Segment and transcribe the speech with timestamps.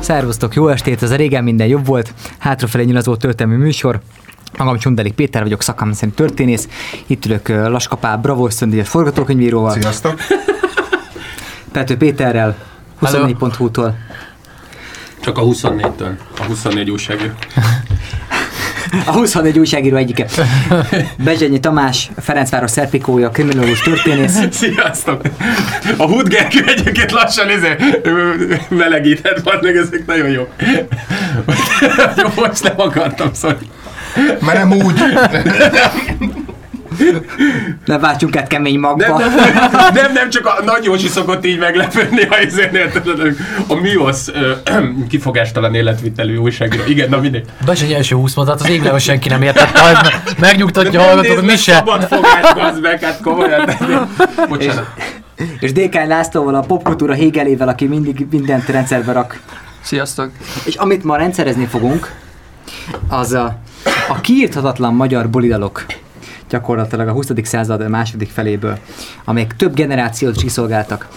[0.00, 2.14] Szervusztok, jó estét, ez a régen minden jobb volt.
[2.38, 4.00] Hátrafelé nyilazó történelmi műsor.
[4.58, 6.68] Magam Csundelik Péter vagyok, szakmám történész.
[7.06, 9.72] Itt ülök Laskapá Bravo ösztöndíjas forgatókönyvíróval.
[9.72, 10.14] Sziasztok!
[11.72, 12.56] Pető Péterrel,
[13.00, 13.96] 24.hu-tól.
[15.20, 16.16] Csak a 24-től.
[16.38, 17.32] A 24 újságíró.
[19.06, 20.26] A 24 újságíró egyike.
[21.24, 24.38] Bezsenyi Tamás, Ferencváros szerpikója, kriminológus történész.
[24.50, 25.22] Sziasztok!
[25.96, 27.76] A Hud Gergő egyébként lassan izé,
[28.68, 30.48] melegített, van meg ezek nagyon jó.
[32.16, 33.58] jó, most nem akartam, szóval.
[34.40, 35.00] Mert nem úgy.
[37.84, 39.18] Ne váltsunk át kemény magba.
[39.18, 43.08] Nem, nem, nem, nem, csak a Nagy Józsi szokott így meglepődni, ha izén érted,
[43.68, 44.52] a MIOS ö,
[45.08, 46.82] kifogástalan életvitelű újságíró.
[46.86, 47.44] Igen, na mindegy.
[47.66, 51.72] Bezseny első 20 mondat, az églevel senki nem értette, az megnyugtatja a hallgatót, mi se.
[51.72, 53.70] Szabad fogás, meg, hát komolyan.
[54.48, 54.86] Bocsánat.
[55.60, 59.40] És DK Lászlóval, a popkultúra hégelével, aki mindig mindent rendszerbe rak.
[59.80, 60.30] Sziasztok!
[60.64, 62.12] És amit ma rendszerezni fogunk,
[63.08, 63.58] az a,
[64.08, 65.84] a kiírthatatlan magyar bolidalok
[66.50, 67.30] gyakorlatilag a 20.
[67.42, 68.78] század második feléből,
[69.24, 71.08] amelyek több generációt csiszolgáltak.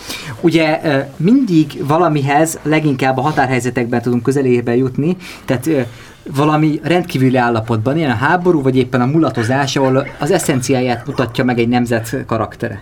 [0.42, 0.80] Ugye
[1.18, 5.70] mindig valamihez leginkább a határhelyzetekben tudunk közelébe jutni, tehát
[6.36, 11.60] valami rendkívüli állapotban, ilyen a háború, vagy éppen a mulatozás, ahol az eszenciáját mutatja meg
[11.60, 12.82] egy nemzet karaktere.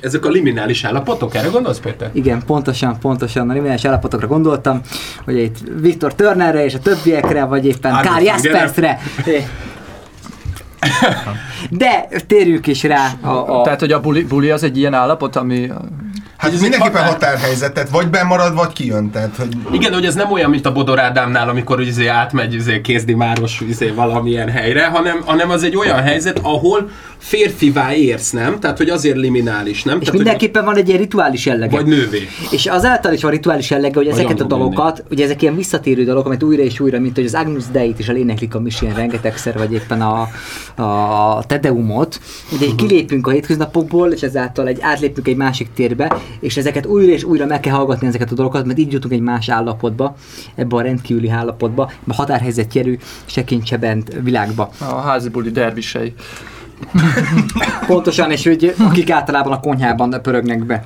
[0.00, 2.10] Ezek a liminális állapotok, erre gondolsz, Péter?
[2.12, 4.80] Igen, pontosan, pontosan a liminális állapotokra gondoltam,
[5.24, 8.98] hogy itt Viktor Turnerre és a többiekre, vagy éppen Kár Jaspersre.
[11.70, 15.36] De térjünk is rá a, a Tehát, hogy a buli, buli az egy ilyen állapot,
[15.36, 15.70] ami...
[16.36, 19.10] Hát ez mindenképpen határhelyzet, tehát vagy bemarad, vagy kijön.
[19.10, 22.80] Tehát, hogy Igen, hogy ez nem olyan, mint a Bodor Ádámnál, amikor izé átmegy izé
[22.80, 28.60] Kézdi Máros izé valamilyen helyre, hanem, hanem az egy olyan helyzet, ahol férfivá érsz, nem?
[28.60, 30.00] Tehát, hogy azért liminális, nem?
[30.00, 31.76] és Tehát, mindenképpen van egy ilyen rituális jellege.
[31.76, 32.28] hogy, vagy nővé.
[32.50, 36.04] És azáltal is van rituális jellege, hogy ezeket a angol dalokat, ugye ezek ilyen visszatérő
[36.04, 39.58] dalok, amit újra és újra, mint hogy az Agnus Dei-t is eléneklik a misén rengetegszer,
[39.58, 40.28] vagy éppen a,
[40.82, 42.20] a Tedeumot.
[42.52, 47.12] Ugye így kilépünk a hétköznapokból, és ezáltal egy átlépünk egy másik térbe, és ezeket újra
[47.12, 50.16] és újra meg kell hallgatni ezeket a dalokat, mert így jutunk egy más állapotba,
[50.54, 54.70] ebbe a rendkívüli állapotba, a határhelyzet jelű, sekincsebent világba.
[54.78, 56.14] A házi buli dervisei.
[57.86, 60.84] Pontosan, és hogy akik általában a konyhában pörögnek be.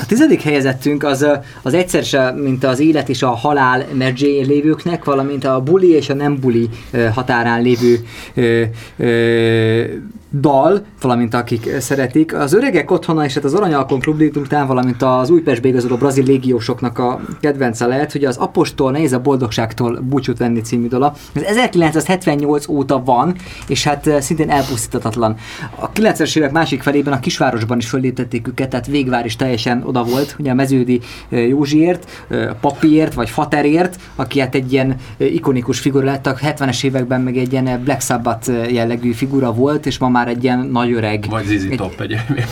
[0.00, 1.26] A tizedik helyezettünk az,
[1.62, 6.08] az egyszer se, mint az élet és a halál medzsé lévőknek, valamint a buli és
[6.08, 6.68] a nem buli
[7.14, 7.98] határán lévő
[8.34, 8.62] ö,
[8.96, 9.84] ö,
[10.40, 12.34] dal, valamint akik szeretik.
[12.34, 16.98] Az öregek otthona és hát az Aranyalkon klub után, valamint az Újpestbe igazoló brazil légiósoknak
[16.98, 21.14] a kedvence lehet, hogy az Apostol nehéz a boldogságtól búcsút venni című dala.
[21.32, 23.34] Ez 1978 óta van,
[23.66, 25.36] és hát szintén elpusztítatatlan.
[25.80, 30.02] A 90-es évek másik felében a kisvárosban is fölléptették őket, tehát Végvár is teljesen oda
[30.02, 32.26] volt, ugye a meződi Józsiért,
[32.60, 37.52] Papiért vagy Faterért, aki hát egy ilyen ikonikus figura lett, a 70-es években meg egy
[37.52, 41.26] ilyen Black Sabbath jellegű figura volt, és ma már egy ilyen nagy öreg.
[41.30, 42.48] Vagy Zizi Egy- Top egyébként.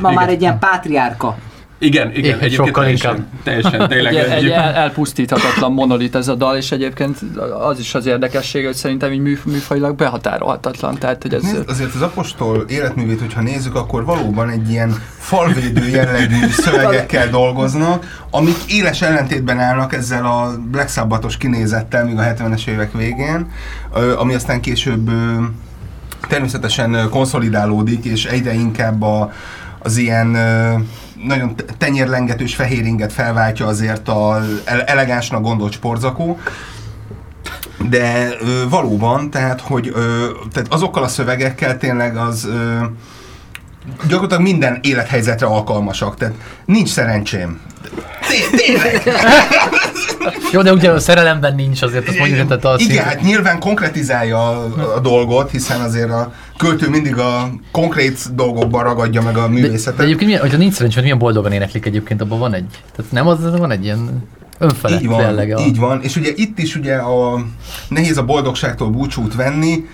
[0.00, 1.38] Ma már egy ilyen pátriárka.
[1.82, 3.42] Igen, igen, Igen, egyébként sokkal teljesen, inkább.
[3.42, 4.14] teljesen, tényleg.
[4.14, 7.18] Egy, egy el, elpusztíthatatlan monolit ez a dal, és egyébként
[7.68, 10.98] az is az érdekessége, hogy szerintem így műf, műfajilag behatárolhatatlan.
[10.98, 11.42] Tehát, hogy ez...
[11.42, 18.24] Nézd, azért az apostol életművét, hogyha nézzük, akkor valóban egy ilyen falvédő jellegű szövegekkel dolgoznak,
[18.30, 23.50] amik éles ellentétben állnak ezzel a Black Sabbathos kinézettel, még a 70-es évek végén,
[24.18, 25.10] ami aztán később
[26.28, 29.32] természetesen konszolidálódik, és egyre inkább a,
[29.78, 30.36] az ilyen
[31.24, 36.38] nagyon te- tenyérlengetős fehéringet felváltja azért a ele- elegánsnak gondolt sportzakó,
[37.88, 42.84] de ö, valóban, tehát, hogy ö, tehát azokkal a szövegekkel tényleg az ö,
[44.08, 47.60] gyakorlatilag minden élethelyzetre alkalmasak, tehát nincs szerencsém.
[48.28, 49.02] Té- Tényleg!
[50.52, 54.38] Jó, de ugye a szerelemben nincs azért, azt mondjuk, tehát az Igen, hát nyilván konkretizálja
[54.50, 54.64] a,
[54.96, 59.60] a dolgot, hiszen azért a költő mindig a konkrét dolgokban ragadja meg a de, de
[59.60, 60.00] művészetet.
[60.00, 62.68] egyébként milyen, hogyha nincs szerencsé, milyen boldogan éneklik egyébként, abban van egy.
[62.96, 64.28] Tehát nem az, van egy ilyen
[64.58, 65.58] önfelett Így van, jellege.
[65.66, 66.02] így van.
[66.02, 67.44] És ugye itt is ugye a
[67.88, 69.84] nehéz a boldogságtól búcsút venni,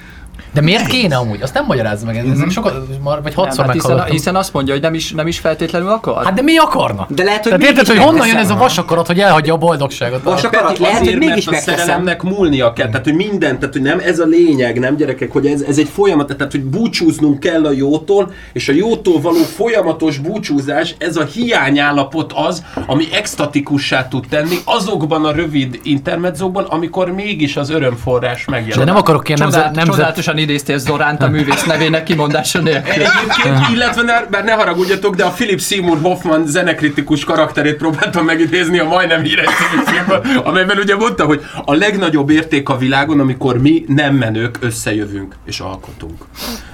[0.57, 1.43] De miért kéne amúgy?
[1.43, 4.73] Azt nem magyarázz meg, ez mm sokat, vagy Nem, hatszor hát hiszen, hiszen, azt mondja,
[4.73, 6.25] hogy nem is, nem is feltétlenül akar.
[6.25, 7.07] Hát de mi akarna?
[7.09, 10.23] De lehet, hogy Tehát érted, hogy honnan jön ez a vasakarat, hogy elhagyja a boldogságot?
[10.23, 13.73] Vas- Csak arra- lehet, hogy mégis mert a szerelemnek múlnia kell, tehát hogy minden, tehát
[13.75, 17.41] hogy nem ez a lényeg, nem gyerekek, hogy ez, ez egy folyamat, tehát hogy búcsúznunk
[17.41, 24.09] kell a jótól, és a jótól való folyamatos búcsúzás, ez a hiányállapot az, ami extatikussá
[24.09, 28.85] tud tenni azokban a rövid intermedzókban, amikor mégis az örömforrás megjelenik.
[28.85, 30.17] De nem akarok ilyen Csodál, nemzet, nemzet,
[30.47, 32.93] idéztél Zoránt a művész nevének kimondása nélkül.
[32.93, 38.79] Egyébként, illetve ne, bár ne haragudjatok, de a Philip Seymour Hoffman zenekritikus karakterét próbáltam megidézni
[38.79, 39.47] a majdnem híres
[39.85, 45.35] filmből, amelyben ugye mondta, hogy a legnagyobb érték a világon, amikor mi nem menők összejövünk
[45.47, 46.25] és alkotunk.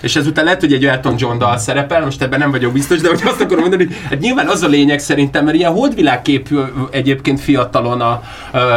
[0.01, 3.09] És ezután lehet, hogy egy Elton John dal szerepel, most ebben nem vagyok biztos, de
[3.09, 6.57] hogy azt akarom mondani, hogy hát nyilván az a lényeg szerintem, mert ilyen holdvilágképű
[6.91, 8.23] egyébként fiatalon a,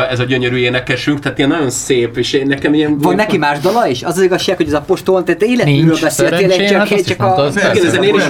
[0.10, 2.98] ez a gyönyörű énekesünk, tehát ilyen nagyon szép, és én nekem ilyen...
[2.98, 4.04] Van neki más dala is?
[4.04, 7.46] Az az igazság, hogy az apostol, tehát életműről Nincs, beszéltél, szerencsére, csak, hát csak a...
[7.86, 8.24] ezen én is.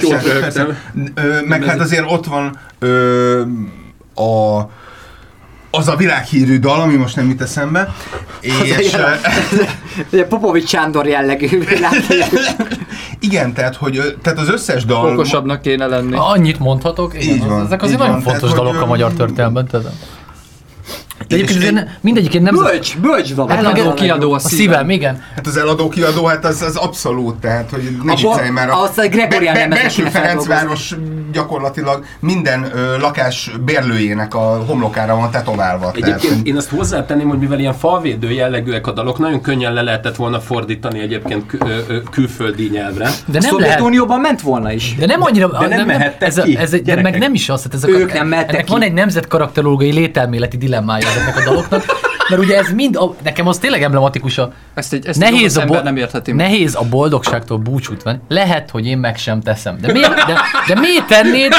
[1.14, 3.40] Ö, meg hát azért ott van ö,
[4.14, 4.60] a
[5.70, 7.94] az a világhírű dal, ami most nem jut eszembe,
[8.40, 9.18] és ilyen-
[10.12, 11.62] Ugye Popovics Sándor jellegű
[13.20, 15.12] igen, tehát, hogy, tehát az összes dal...
[15.12, 16.16] Okosabbnak kéne lenni.
[16.16, 18.84] Annyit mondhatok, igen, Így van, ezek így azért van, nagyon tehát, fontos hogy, dalok a
[18.84, 19.66] ö, magyar történelemben.
[19.66, 19.86] Tehát.
[21.28, 22.54] De egyébként azért ne- mindegyiként nem...
[22.54, 23.50] Bölcs, bölcs van.
[23.50, 24.58] Eladó kiadó a A szívem.
[24.58, 25.22] szívem, igen.
[25.34, 28.68] Hát az eladó kiadó, hát az, az abszolút, tehát, hogy ne A viccelj már.
[28.70, 30.94] azt a Gregorián Be- Belső Ferencváros
[31.32, 35.90] gyakorlatilag minden ö, lakás bérlőjének a homlokára van tetoválva.
[35.90, 39.72] Tehát, Egyébként hogy- én azt hozzátenném, hogy mivel ilyen falvédő jellegűek a dalok, nagyon könnyen
[39.72, 43.04] le lehetett volna fordítani egyébként kü- ö, ö, külföldi nyelvre.
[43.04, 43.48] De A nem lehet.
[43.50, 44.94] Szovjetunióban ment volna is.
[44.98, 45.48] De nem annyira...
[45.48, 47.90] De nem mehettek ez, a- ki, ez, egy- de meg nem is az, tehát ezek
[48.00, 48.72] Ők nem mehettek ennek ki.
[48.72, 52.05] van egy nemzetkarakterológiai lételméleti dilemmája なるほど。
[52.28, 55.82] Mert ugye ez mind, a, nekem az tényleg emblematikus a Ezt egy, ezt nehéz a, bo-
[55.82, 58.18] nem értheti nehéz a boldogságtól búcsút venni.
[58.28, 59.78] Lehet, hogy én meg sem teszem.
[59.80, 61.50] De miért, de, de miért tennéd?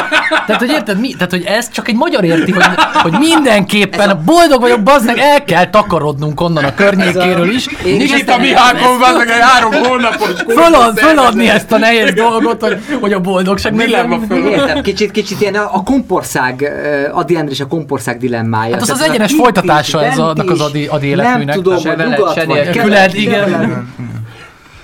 [0.46, 4.62] Tehát, hogy érted, mi, tehát, hogy ez csak egy magyar érti, hogy, hogy mindenképpen boldog
[4.62, 7.68] vagyok, bazd meg, el kell takarodnunk onnan a környékéről is.
[7.84, 13.14] Nikita Mihákon van meg egy három hónapos Fölad, föladni ezt a nehéz dolgot, hogy, hogy
[13.14, 14.48] a boldogság Dilemma föl.
[14.48, 16.72] Értem, kicsit, kicsit ilyen a, a kompország,
[17.14, 18.74] Adi Endre és a kompország dilemmája.
[18.74, 21.46] Hát az az egyenes folytatása ez annak az is, adi- adi életműnek.
[21.46, 23.88] Nem tudom, veled, nyugat vagy, Küled, igen.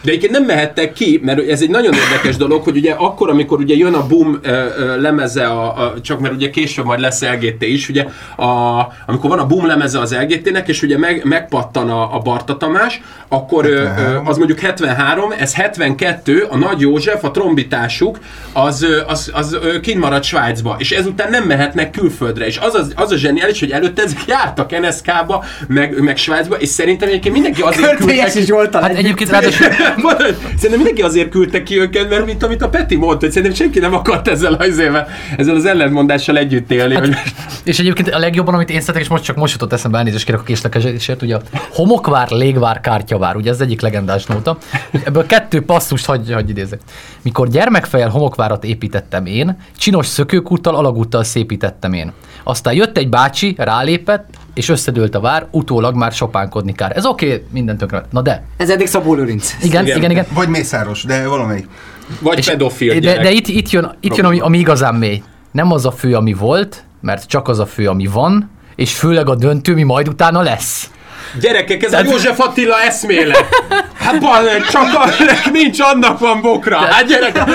[0.03, 3.59] De egyébként nem mehettek ki, mert ez egy nagyon érdekes dolog, hogy ugye akkor, amikor
[3.59, 7.21] ugye jön a Boom ö, ö, lemeze, a, a, csak mert ugye később majd lesz
[7.21, 8.05] LGT is, ugye,
[8.35, 12.57] a, amikor van a Boom lemeze az LGT-nek, és ugye meg, megpattan a, a Barta
[12.57, 14.27] Tamás, akkor ö, ö, 73.
[14.27, 18.19] az mondjuk 73, ez 72, a Nagy József, a trombitásuk,
[18.53, 22.93] az, az, az ö, kint marad Svájcba, és ezután nem mehetnek külföldre, és az, az,
[22.95, 27.61] az a zseniális, hogy előtte ezek jártak NSK-ba, meg, meg Svájcba, és szerintem egyébként mindenki
[27.61, 29.67] azért küldtek Körtélyes is volt Hát egyébként ráadásul
[29.97, 33.57] Mondod, Szerintem mindenki azért küldte ki őket, mert mint amit a Peti mondta, hogy szerintem
[33.57, 35.07] senki nem akart ezzel az, ezzel,
[35.37, 36.95] ezzel az ellentmondással együtt élni.
[36.95, 37.15] hogy
[37.63, 40.41] És egyébként a legjobban, amit én szeretek, és most csak most jutott eszembe, elnézést kérek
[40.41, 41.41] a késlekedésért, ugye a
[41.71, 44.57] homokvár, légvár, kártyavár, ugye ez egyik legendás nóta.
[45.03, 46.79] Ebből kettő passzust hagy, hagy idézek.
[47.21, 52.11] Mikor gyermekfejjel homokvárat építettem én, csinos szökőkúttal, alagúttal szépítettem én.
[52.43, 56.97] Aztán jött egy bácsi, rálépett, és összedőlt a vár, utólag már sopánkodni kár.
[56.97, 58.05] Ez oké, okay, minden tönkre.
[58.09, 59.55] Na de, Ez eddig Szabó Lőrinc.
[59.61, 60.11] igen, igen, Igen.
[60.11, 60.25] igen.
[60.33, 61.67] Vagy Mészáros, de valamelyik.
[62.19, 63.23] Vagy És- pedofil de, gyerek.
[63.23, 65.23] de itt, itt jön, itt jön ami, ami igazán mély.
[65.51, 69.29] Nem az a fő, ami volt, mert csak az a fő, ami van, és főleg
[69.29, 70.89] a döntő, mi majd utána lesz.
[71.39, 73.45] Gyerekek, ez Tehát- a József Attila eszmélet.
[73.93, 75.09] Hát bal, csak a,
[75.51, 76.77] nincs annak van bokra.
[76.77, 77.49] Hát gyerekek.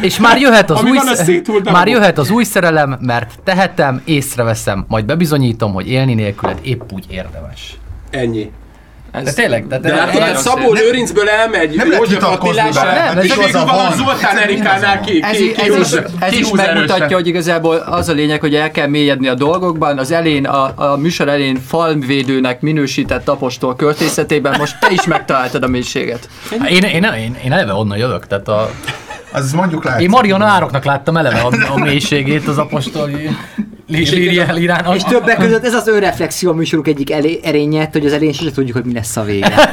[0.00, 1.30] És már jöhet az Ami új az
[1.72, 7.04] már jöhet az új szerelem, mert tehetem, észreveszem, majd bebizonyítom, hogy élni nélküled épp úgy
[7.10, 7.76] érdemes.
[8.10, 8.50] Ennyi.
[9.22, 12.84] De tényleg, de, de, De de hát Szabó Lőrincből elmegy nem lehet József vitatkozni Attilás,
[12.84, 13.92] vele, hát és igaza végül van.
[13.96, 18.12] Zoltán Erikánál ki, Ez, ki, ez, is, ez ki is megmutatja, hogy igazából az a
[18.12, 19.98] lényeg, hogy el kell mélyedni a dolgokban.
[19.98, 25.68] Az elén, a, a műsor elén falvédőnek minősített apostol költészetében most te is megtaláltad a
[25.68, 26.28] mélységet.
[26.68, 28.70] én, én, én, én eleve onnan jövök, tehát a,
[29.32, 30.02] Az mondjuk látszik.
[30.02, 33.28] én Marion Ároknak láttam eleve a, a mélységét az apostoli
[33.86, 34.96] li- líri- lírának.
[34.96, 38.50] És többek között ez az önreflexió a műsorunk egyik elé, erénye, hogy az elején sose
[38.50, 39.52] tudjuk, hogy mi lesz a vége.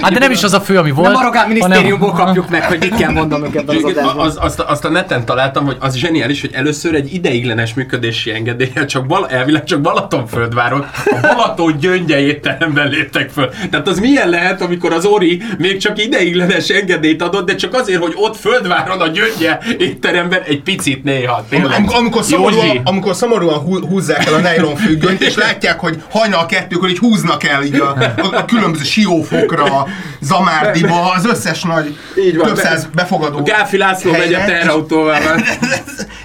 [0.00, 1.08] Hát de nem is az a fő, ami volt.
[1.12, 4.26] Nem a Rogán minisztériumból hanem- kapjuk meg, hogy mit kell mondanunk ebben az adásban.
[4.26, 8.86] az, azt, azt a neten találtam, hogy az zseniális, hogy először egy ideiglenes működési engedéllyel
[8.86, 13.50] csak Bal- elvileg csak Balatonföldváron, a Balaton gyöngye étteremben léptek föl.
[13.70, 18.00] Tehát az milyen lehet, amikor az Ori még csak ideiglenes engedélyt adott, de csak azért,
[18.02, 21.44] hogy ott Földváron a gyöngye étteremben egy picit néha.
[21.48, 21.78] Tényleg.
[21.78, 22.80] Am- amikor, Józsi.
[22.86, 27.44] Amikor szomorúan hú- húzzák el a nylon függönyt, és látják, hogy hajnal kettőkor így húznak
[27.44, 29.86] el így a, a, a különböző siófokra,
[30.20, 35.42] Zamárdiba, az összes nagy Így van, több száz befogadó Gáfi László megy a van.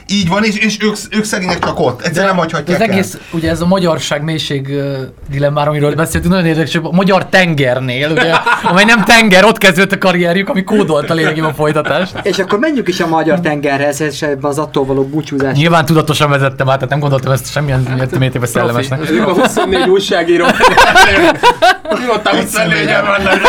[0.08, 2.01] Így van, és, és ők, ők szegények csak ott.
[2.01, 2.89] Egyszerűen nem hagyhatják el.
[2.89, 4.98] egész, ugye ez a magyarság mélység uh,
[5.30, 9.91] dilemmára, amiről beszéltünk, nagyon érdekes, hogy a magyar tengernél, ugye, amely nem tenger, ott kezdődött
[9.91, 12.20] a karrierjük, ami kódolta lényegében a folytatást.
[12.24, 15.58] És akkor menjünk is a magyar tengerhez, és ebben az attól való búcsúzás.
[15.58, 19.01] Nyilván tudatosan vezettem át, tehát nem gondoltam ezt semmilyen mértékben szellemesnek.
[19.01, 20.46] Ezek a 24 újságíró.
[22.00, 23.39] Mióta 24 van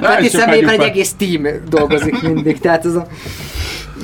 [0.00, 3.06] Peti személyében egy egész team dolgozik mindig, tehát ez a...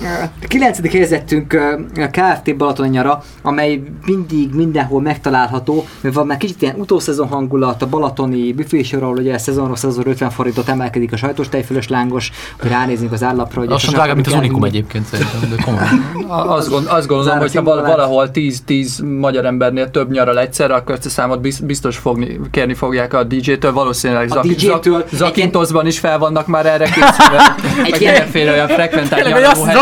[0.05, 6.63] A kilencedik helyezettünk ö, a KFT Balatonyara, amely mindig mindenhol megtalálható, mert van már kicsit
[6.63, 12.31] ilyen utószezon hangulat, a balatoni büfésorról, ugye szezonról 150 forintot emelkedik a sajtos tejfölös lángos,
[12.61, 13.61] hogy ránézünk az állapra.
[13.61, 16.05] hogy Lassan drágább, mint az Unikum egyébként szerintem, de komolyan.
[16.57, 21.07] Azt, gond, azt gondolom, hogy ha valahol 10-10 magyar embernél több nyaral egyszerre, akkor ezt
[21.07, 25.87] a számot biz- biztos fogni, kérni fogják a DJ-től, valószínűleg A Zak, DJ-től Zak, Zakintosban
[25.87, 27.55] is fel vannak már erre készülve,
[27.91, 29.27] meg ilyen- mindenféle olyan frekventált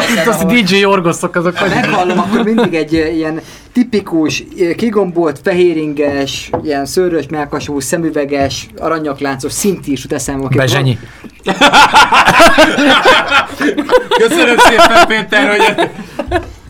[0.06, 1.56] Helyeken, az, DJ orgoszok azok.
[1.56, 3.40] Ha meghallom, akkor mindig egy eh, ilyen
[3.72, 10.48] tipikus, eh, kigombolt, fehéringes, ilyen szőrös, melkasú, szemüveges, aranyakláncos szintis jut eszembe.
[10.56, 10.98] Bezsenyi.
[14.18, 15.88] Köszönöm szépen, Péter, hogy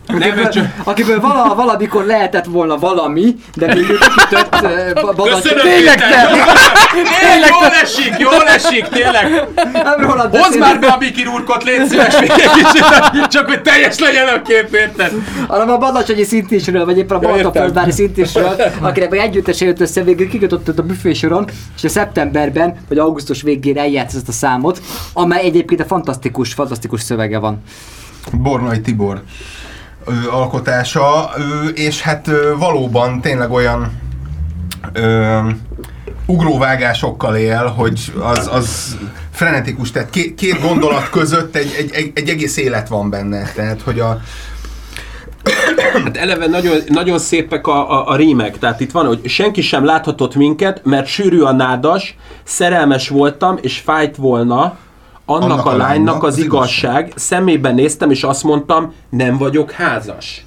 [0.07, 0.49] Akiből,
[0.83, 5.41] akiből vala, valamikor lehetett volna valami, de uh, badat.
[5.41, 6.29] Köszönöm, Tényleg te!
[7.21, 9.47] Tényleg, jól esik, jól esik, tényleg!
[10.31, 12.85] Hozd már be a bikirúrkot, légy szíves még egy kicsit,
[13.27, 15.11] csak hogy teljes legyen a kép, érted?
[15.47, 17.19] hanem a Badacsonyi szintisről, vagy éppen a.
[17.19, 22.97] Balatonföldvári szintisről, akinek meg együttese jött össze, végül kikötött a büfésoron, és a szeptemberben, vagy
[22.97, 24.81] augusztus végén eljátszott ezt a számot,
[25.13, 27.61] amely egyébként a fantasztikus, fantasztikus szövege van.
[28.31, 29.21] Bornai Tibor
[30.07, 34.01] ö, alkotása, ö, és hát ö, valóban tényleg olyan
[34.93, 35.39] ö,
[36.25, 38.97] ugróvágásokkal él, hogy az, az
[39.31, 43.81] frenetikus, tehát két, két gondolat között egy, egy, egy, egy egész élet van benne, tehát
[43.81, 44.21] hogy a,
[46.03, 49.85] Hát eleve nagyon, nagyon szépek a, a, a rímek, tehát itt van, hogy senki sem
[49.85, 54.77] láthatott minket, mert sűrű a nádas, szerelmes voltam, és fájt volna,
[55.29, 57.11] annak, annak a, lánynak az igazság.
[57.15, 60.43] Szemébe néztem, és azt mondtam, nem vagyok házas.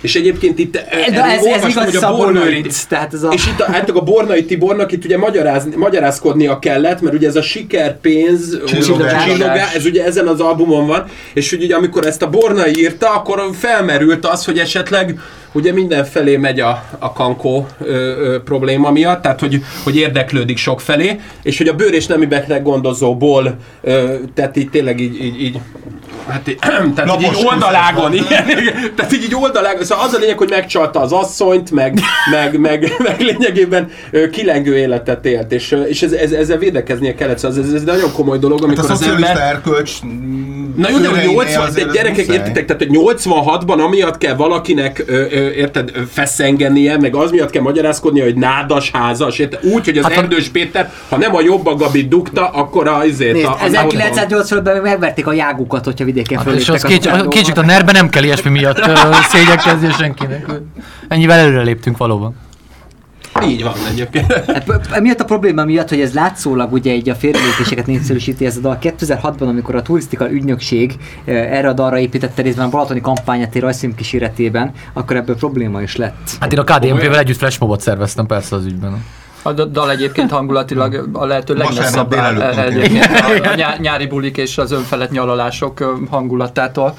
[0.00, 0.86] És egyébként itt De
[1.24, 3.28] ez, ez igaz hogy a Bornai- tehát ez a...
[3.32, 7.36] És itt a, hát a Bornai Tibornak itt ugye magyaráz, magyarázkodnia kellett, mert ugye ez
[7.36, 9.24] a siker, pénz, Csillogás.
[9.24, 13.14] csillogás, ez ugye ezen az albumon van, és hogy ugye amikor ezt a Bornai írta,
[13.14, 15.18] akkor felmerült az, hogy esetleg
[15.54, 20.80] ugye mindenfelé megy a, a kankó ö, ö, probléma miatt, tehát hogy, hogy érdeklődik sok
[20.80, 25.42] felé, és hogy a bőr és nemi beteg gondozóból, ö, tehát így tényleg így, így,
[25.42, 25.58] így
[26.28, 26.58] Hát így,
[26.94, 30.38] tehát így, Lapos így oldalágon, igen, igen, tehát így, így oldalágon, szóval az a lényeg,
[30.38, 32.00] hogy megcsalta az asszonyt, meg,
[32.30, 33.90] meg, meg, meg lényegében
[34.32, 38.12] kilengő életet élt, és, és ez, ez, ezzel védekeznie kellett, szóval ez, ez egy nagyon
[38.12, 39.36] komoly dolog, hát a amikor az ember...
[39.36, 39.92] erkölcs
[40.76, 44.18] Na jó, de hogy köreinél 80, de azért ez gyerekek, értitek, tehát hogy 86-ban amiatt
[44.18, 49.64] kell valakinek, ö, ö, érted, feszengenie, meg az miatt kell magyarázkodnia, hogy nádas házas, érted?
[49.64, 53.04] Úgy, hogy az Hát Erdős Péter, ha nem a jobb a Gabi dugta, akkor a,
[53.04, 57.28] izét, Nézd, a, a 1980-ban megverték a jágukat, hogyha vidéken Hát, és az kétség, utánóval.
[57.28, 58.78] kétség a nerbe nem kell ilyesmi miatt
[59.32, 60.46] szégyenkezni senkinek.
[61.08, 62.34] Ennyivel előre léptünk valóban.
[63.48, 64.32] Így van egyébként.
[64.32, 68.60] Hát, emiatt a probléma miatt, hogy ez látszólag ugye egy a félrelépéseket népszerűsíti ez a
[68.60, 68.78] dal.
[68.82, 74.72] 2006-ban, amikor a turisztika ügynökség erre a dalra építette részben a Balatoni kampányát rajzfilm kíséretében,
[74.92, 76.30] akkor ebből probléma is lett.
[76.40, 79.04] Hát én a KDNP-vel együtt flashmobot szerveztem persze az ügyben.
[79.46, 84.36] A da- dal egyébként hangulatilag a lehető legmesszebb van egyébként a, a nyá- nyári bulik
[84.36, 86.96] és az önfelett nyaralások hangulatától.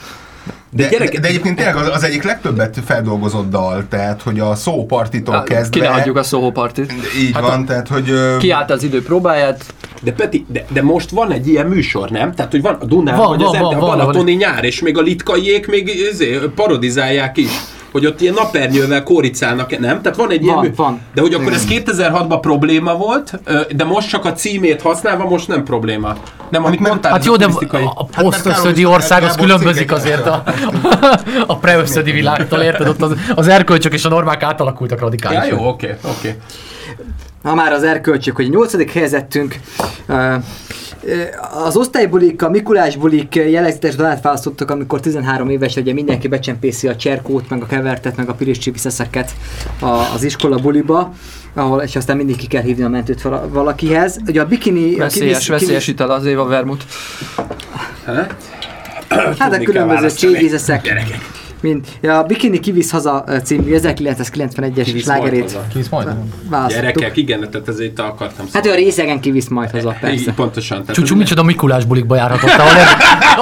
[0.70, 4.56] De, gyerekek- de, de egyébként tényleg az, az egyik legtöbbet feldolgozott dal, tehát hogy a
[4.56, 5.70] szópartitól kezdve...
[5.70, 6.94] Ki ne hagyjuk a Soho Partit.
[7.20, 8.14] Így hát van, tehát hogy...
[8.38, 9.66] Kiállt az idő próbáját,
[10.02, 12.34] De Peti, de, de most van egy ilyen műsor, nem?
[12.34, 14.64] Tehát, hogy van a Dunán, Van, vagy van, az van, Erde, a van, Balatoni nyár,
[14.64, 17.52] és még a litkaiék még izé, parodizálják is
[17.96, 20.02] hogy ott ilyen napernyővel kóricálnak, nem?
[20.02, 21.02] Tehát van egy ilyen Van, mű- van.
[21.14, 23.40] De hogy akkor ez 2006-ban probléma volt,
[23.75, 26.16] de most csak a címét használva, most nem probléma.
[26.50, 29.92] Nem, amit mert- mondtál, Hát jó, a de a, a Hát Károly ország az különbözik
[29.92, 30.44] azért a,
[31.48, 32.88] a preösszödi világtól, érted?
[32.88, 35.60] Ott az, az erkölcsök és a normák átalakultak Ja, radikálisan.
[35.60, 36.36] jó, oké, oké.
[37.46, 38.92] Ha már az erkölcsök, hogy 8.
[38.92, 39.56] helyezettünk,
[41.66, 46.96] az osztálybulik, a Mikulás bulik jellegzetes dalát választottak, amikor 13 éves, ugye mindenki becsempészi a
[46.96, 49.32] cserkót, meg a kevertet, meg a piris csipiszeszeket
[49.80, 51.14] a, az iskola buliba,
[51.54, 54.18] ahol, és aztán mindig ki kell hívni a mentőt vala- valakihez.
[54.28, 54.96] Ugye a bikini...
[54.96, 56.86] a veszélyes, kivisz- veszélyes ital az éva vermut.
[58.06, 58.38] Hát
[59.10, 60.82] a Tudni kell különböző cségízeszek.
[60.82, 61.20] Gyerekek.
[61.66, 65.66] Mint ja, a Bikini Kivisz haza című 1991-es Kivisz slágerét majd haza.
[65.72, 66.08] Kivisz majd?
[66.50, 66.92] választottuk.
[66.92, 70.32] Gyerekek, igen, tehát ez itt akartam Hát ő a részegen kivisz majd haza, persze.
[70.34, 70.86] Pontosan.
[70.88, 72.88] Csúcsú, ez- micsoda Mikulás bulikba járhatott, ahol ez,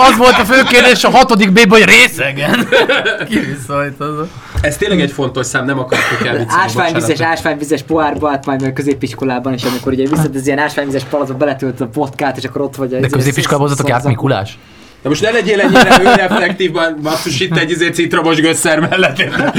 [0.09, 2.67] az volt a fő kérdés a hatodik B-ben, hogy részegen.
[3.29, 4.27] Kivisz majd az.
[4.61, 6.63] Ez tényleg egy fontos szám, nem akartuk elviccelni.
[6.63, 11.35] Ásványvizes, ásványvizes pohárba, hát majd a középiskolában, és amikor ugye viszed az ilyen ásványvizes palacba
[11.35, 12.99] beletöltöd a vodkát, és akkor ott vagy a...
[12.99, 14.57] De középiskolában hozzatok át Mikulás?
[15.03, 19.17] De most ne legyél ennyire önreflektív, basszus itt egy izé citromos gösszer mellett.
[19.17, 19.51] Ne,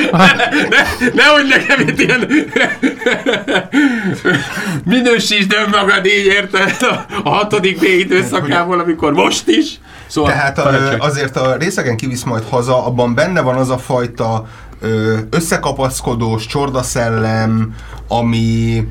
[0.69, 0.85] ne,
[1.15, 2.29] nehogy nekem itt ilyen
[4.85, 6.77] minősítsd önmagad így, érted?
[7.25, 9.81] A hatodik B időszakából, amikor most is.
[10.07, 14.49] Szóval, Tehát a, azért a részegen kivisz majd haza, abban benne van az a fajta
[15.31, 17.75] összekapaszkodós csordaszellem,
[18.09, 18.83] ami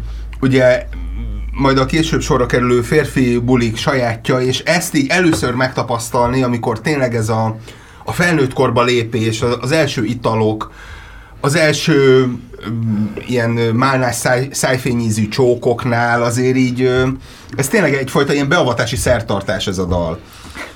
[0.41, 0.85] ugye
[1.53, 7.15] majd a később sorra kerülő férfi bulik sajátja, és ezt így először megtapasztalni, amikor tényleg
[7.15, 7.57] ez a,
[8.05, 10.71] a felnőtt korba lépés, az, első italok,
[11.41, 16.89] az első mm, ilyen málnás száj, szájfényízű csókoknál azért így,
[17.55, 20.19] ez tényleg egyfajta ilyen beavatási szertartás ez a dal.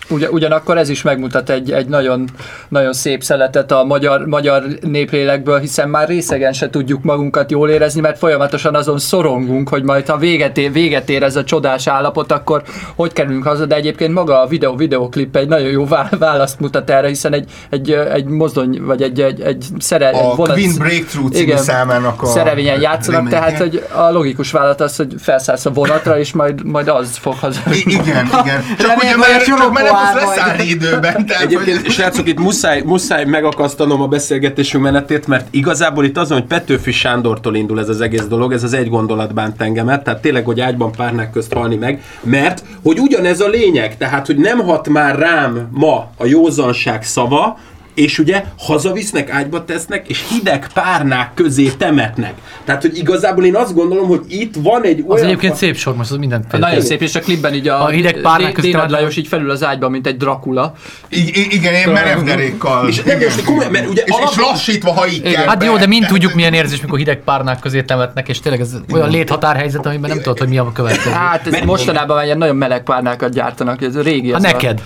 [0.10, 2.30] Ugyan, ugyanakkor ez is megmutat egy, egy nagyon,
[2.70, 8.02] nagyon szép szeletet a magyar, magyar néplélekből, hiszen már részegen se tudjuk magunkat jól érezni,
[8.02, 12.32] mert folyamatosan azon szorongunk, hogy majd ha véget ér, véget ér ez a csodás állapot,
[12.32, 12.64] akkor
[12.96, 16.90] hogy kerülünk haza, de egyébként maga a videó, videoklip egy nagyon jó vá- választ mutat
[16.90, 20.76] erre, hiszen egy, egy, egy mozdony, vagy egy, egy, egy szere, A egy vonat, Queen
[20.78, 23.42] Breakthrough című igen, számának a szerevényen játszanak, remake-je.
[23.42, 27.34] tehát hogy a logikus válasz az, hogy felszállsz a vonatra, és majd, majd az fog
[27.34, 27.60] haza.
[27.72, 28.64] I- igen, igen.
[28.80, 31.26] Csak ugye már, a csak már nem tudsz leszállni időben.
[31.26, 36.38] Tehát, Egyébként, hogy, srácok, itt muszáj, muszáj megakasztanom a beszélgetésünk menetét, mert igazából itt azon,
[36.38, 40.22] hogy Petőfi Sándortól indul ez az egész dolog, ez az egy gondolat bánt engemet, tehát
[40.22, 44.60] tényleg, hogy ágyban párnák közt halni meg, mert hogy ugyanez a lényeg, tehát, hogy nem
[44.60, 47.58] hat már rám ma a józanság szava,
[47.98, 52.34] és ugye hazavisznek, ágyba tesznek, és hideg párnák közé temetnek.
[52.66, 55.20] Tehát, hogy igazából én azt gondolom, hogy itt van egy olyan...
[55.20, 57.88] Az egyébként szép sor, most az mindent Nagyon szép, és a klipben így a, A
[57.88, 60.74] hideg párnák között Dénad Lajos így felül az ágyba, mint egy Dracula.
[61.10, 62.88] I- igen, én merev derékkal.
[62.88, 65.48] És nem, most komolyan, mert ugye és, és alapban- lassítva, ha így kell.
[65.48, 68.76] Hát jó, de mind tudjuk milyen érzés, mikor hideg párnák közé temetnek, és tényleg ez
[68.94, 71.10] olyan léthatárhelyzet, amiben nem tudod, hogy mi a következő.
[71.10, 74.32] Hát ez mostanában már ilyen nagyon meleg párnákat gyártanak, ez a régi.
[74.32, 74.82] Ha neked.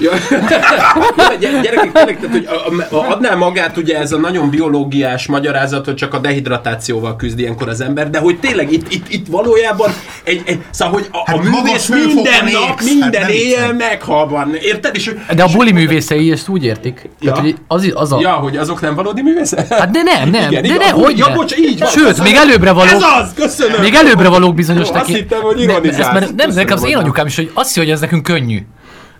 [1.39, 2.47] Gyerekek, tényleg, tehát, hogy
[2.91, 7.39] a, a, adná magát ugye ez a nagyon biológiás magyarázat, hogy csak a dehidratációval küzd
[7.39, 9.91] ilyenkor az ember, de hogy tényleg itt, itt, itt valójában
[10.23, 14.55] egy, egy szóval, hogy a, Hát a művész minden nap, hát minden nem éjjel meghalban,
[14.61, 14.95] érted?
[14.95, 17.09] És, De a buli művészei ezt úgy értik.
[17.19, 17.31] Ja.
[17.31, 18.19] Tehát, hogy az, az a...
[18.19, 19.73] Ja, hogy azok nem valódi művészek?
[19.73, 22.31] Hát de nem, nem, Igen, de igen, ne, hogy ja, bocs, így van, Sőt, köszönöm.
[22.31, 22.89] még előbbre való.
[22.89, 23.81] Ez az, köszönöm.
[23.81, 26.19] Még előbbre valók bizonyos Jó, azt hittem, hogy ironizálsz.
[26.19, 28.59] Nem, Köszönöm, nekem az én anyukám is, hogy azt hiszi, hogy ez nekünk könnyű.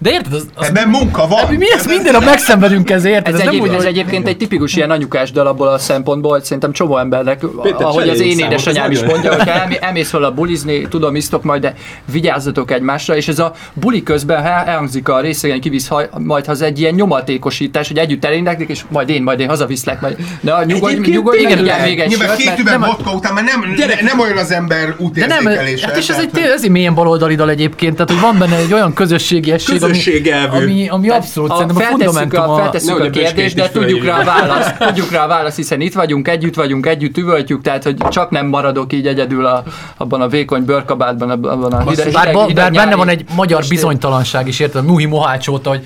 [0.02, 1.54] De érted, az, az, Ebben munka van.
[1.56, 3.28] mi ez minden nap megszenvedünk ezért?
[3.28, 6.32] Ez, Ez, nem egyéb, úgy, ez egyébként egy tipikus ilyen anyukás dal abból a szempontból,
[6.32, 10.10] hogy szerintem csomó embernek, Péter, ahogy az én édesanyám is mondja, hogy ha elmé- elmész
[10.10, 11.74] fel a bulizni, tudom, isztok majd, de
[12.12, 16.66] vigyázzatok egymásra, és ez a buli közben el- elhangzik a részegen kivisz haj, majd haza
[16.66, 21.12] egy ilyen nyomatékosítás, hogy együtt eléneklik, és majd én, majd én hazaviszlek, majd na, nyugodj,
[21.12, 24.20] nyugodj, igen, igen, még egy Nyilván két mert üveg nem- vodka után már nem, nem
[24.20, 25.88] olyan az ember nem, útérzékelése.
[25.88, 28.74] hát és ez egy, ez egy mélyen baloldali dal egyébként, tehát hogy van benne egy
[28.74, 30.64] olyan közösségi esség, ami, Közösségelvű.
[30.64, 34.20] ami, ami abszolút a, szerintem a fundamentum a, feltesszük a a kérdést, de tudjuk rá
[34.20, 37.96] a választ, tudjuk rá a választ, hiszen itt vagyunk, együtt vagyunk, együtt üvöltjük, tehát hogy
[38.10, 39.64] csak nem maradok így egyedül a,
[39.98, 44.48] abban a vékony bőrkabátban, abban a hideg, Bár, hideg, bár benne van egy magyar bizonytalanság
[44.48, 44.86] is, érted?
[44.86, 45.86] Muhi Mohács óta, hogy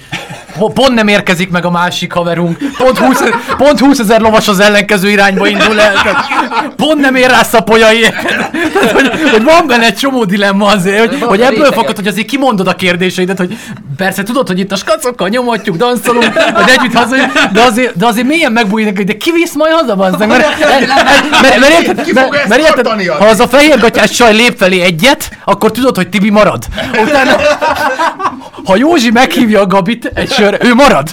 [0.57, 3.23] ho- pont nem érkezik meg a másik haverunk, pont 20,
[3.57, 6.25] pont 20 ezer lovas az ellenkező irányba indul el, tehát
[6.75, 11.21] pont nem ér rá szapolyai, tehát, hogy, hogy, van benne egy csomó dilemma azért, hogy,
[11.21, 13.57] hogy ebből fakad, hogy azért kimondod a kérdéseidet, hogy
[13.97, 17.15] persze tudod, hogy itt a skacokkal nyomatjuk, danszolunk, vagy együtt haza,
[17.53, 20.87] de azért, de azért mélyen megbújnak, hogy de ki visz majd haza, bazzeg, mert, mert,
[21.41, 25.71] mert, mert, érted, mert, mert érted, ha az a fehérgatyás csaj lép felé egyet, akkor
[25.71, 26.63] tudod, hogy Tibi marad.
[27.03, 27.35] Utána,
[28.65, 31.09] ha Józsi meghívja a Gabit egy sör, ő marad.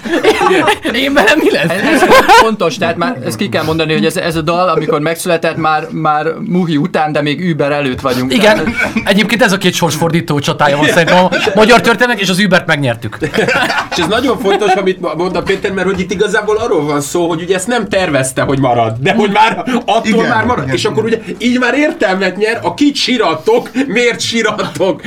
[0.92, 1.70] Én velem mi lesz?
[1.70, 5.00] Ez, ez fontos, tehát már ezt ki kell mondani, hogy ez, ez a dal, amikor
[5.00, 8.32] megszületett, már, már Muhi után, de még Uber előtt vagyunk.
[8.34, 12.38] Igen, Tehát, egyébként ez a két sorsfordító csatája van szerintem a magyar történelmek, és az
[12.38, 13.16] Übert megnyertük.
[13.90, 17.28] És ez nagyon fontos, amit mond a Péter, mert hogy itt igazából arról van szó,
[17.28, 20.64] hogy ugye ezt nem tervezte, hogy marad, de hogy már attól Igen, már marad.
[20.64, 25.02] igen, és akkor ugye így már értelmet nyer, a kit sírattok, miért sírattok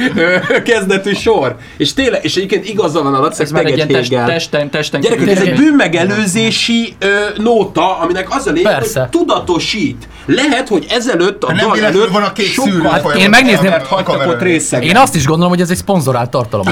[0.66, 1.56] kezdetű sor.
[1.78, 4.28] És tényleg, és egyébként igaza van a Laci, ez már egy ilyen test, Hegel.
[4.28, 9.00] testen, testen Gyerekek, ez egy bűnmegelőzési ö, nóta, aminek az a lényeg, Persze.
[9.00, 10.08] hogy tudatosít.
[10.26, 13.16] Lehet, hogy ezelőtt a Hát nem dal előtt van a két sokkal folyamat.
[13.16, 14.90] én megnézném- mert hagytak ott részegen.
[14.90, 16.66] Én azt is gondolom, hogy ez egy szponzorált tartalom.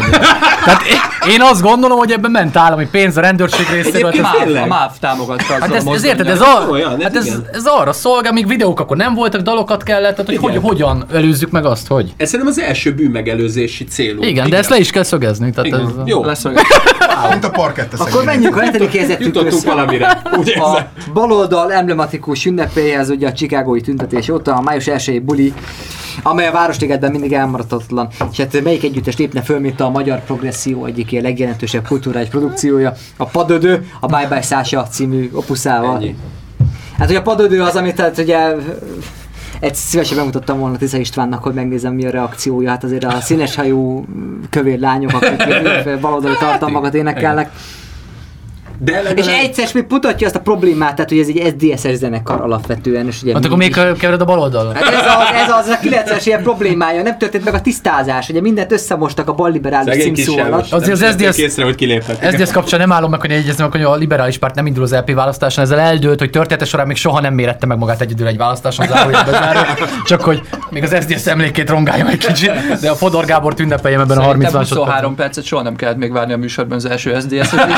[0.65, 4.09] Tehát én- én azt gondolom, hogy ebben ment állami pénz a rendőrség részéről.
[4.09, 4.63] Egyébként MÁV, tényleg.
[4.63, 6.67] a MÁV támogatta Hát ez, ez érted, ez, mozdonnyal.
[6.67, 7.45] a, Olyan, ez hát ez, igen.
[7.51, 10.61] ez arra szolgál, még videók akkor nem voltak, dalokat kellett, tehát hogy, hogy Igen.
[10.63, 12.13] hogyan előzzük meg azt, hogy.
[12.17, 14.23] Ez szerintem az első bűnmegelőzési célú.
[14.23, 15.49] Igen, de ezt le is kell szögezni.
[15.51, 15.79] Tehát Igen.
[15.79, 16.63] ez, Jó, Leszögez.
[17.29, 20.21] Mint a parkette Akkor menjünk a hetedik helyezettük jutottunk valamire.
[20.55, 20.79] A
[21.13, 25.53] baloldal emblematikus ünnepéhez, ugye a Chicagói tüntetés óta, a május 1 buli
[26.21, 28.07] amely a Városligetben mindig elmaradhatatlan.
[28.31, 32.93] És hát melyik együttes lépne föl, mint a magyar progresszió egyik ilyen legjelentősebb kulturális produkciója,
[33.17, 35.95] a Padödő, a Bye Bye Sasha című opuszával.
[35.95, 36.15] Ennyi.
[36.97, 38.55] Hát ugye a Padödő az, amit tehát ugye
[39.59, 42.69] egy szívesen bemutattam volna Tisza Istvánnak, hogy megnézem mi a reakciója.
[42.69, 44.05] Hát azért a színes hajú
[44.49, 45.43] kövér lányok, akik
[46.01, 47.51] baloldali tartalmakat énekelnek.
[48.77, 49.43] De És legalább...
[49.43, 53.07] egyszer még mutatja azt a problémát, tehát hogy ez egy SDSS zenekar alapvetően.
[53.07, 54.75] És ugye Hát akkor még mégis- kevered a bal oldalon.
[54.75, 58.41] Hát ez az, ez az a 90-es ilyen problémája, nem történt meg a tisztázás, ugye
[58.41, 60.71] mindent összemostak a balliberális címszó alatt.
[60.71, 62.03] Azért az Nem vették SDS észre, hogy.
[62.31, 65.13] SZDSZ kapcsán nem állom meg, hogy egyezni, hogy a liberális párt nem indul az LP
[65.13, 68.87] választáson, ezzel eldőlt, hogy története során még soha nem mérette meg magát egyedül egy választáson,
[68.87, 69.59] zárójelbe záró,
[70.05, 74.17] csak hogy még az SZDSZ emlékét rongáljam egy kicsit, de a Fodor Gábor ünnepeljem ebben
[74.17, 75.09] a 30 Szerintem másodpercben.
[75.09, 77.71] 23 percet soha nem kellett még várni a műsorban az első SZDSZ-et.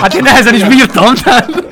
[0.00, 1.66] Hát én nehezen is bírtam, tehát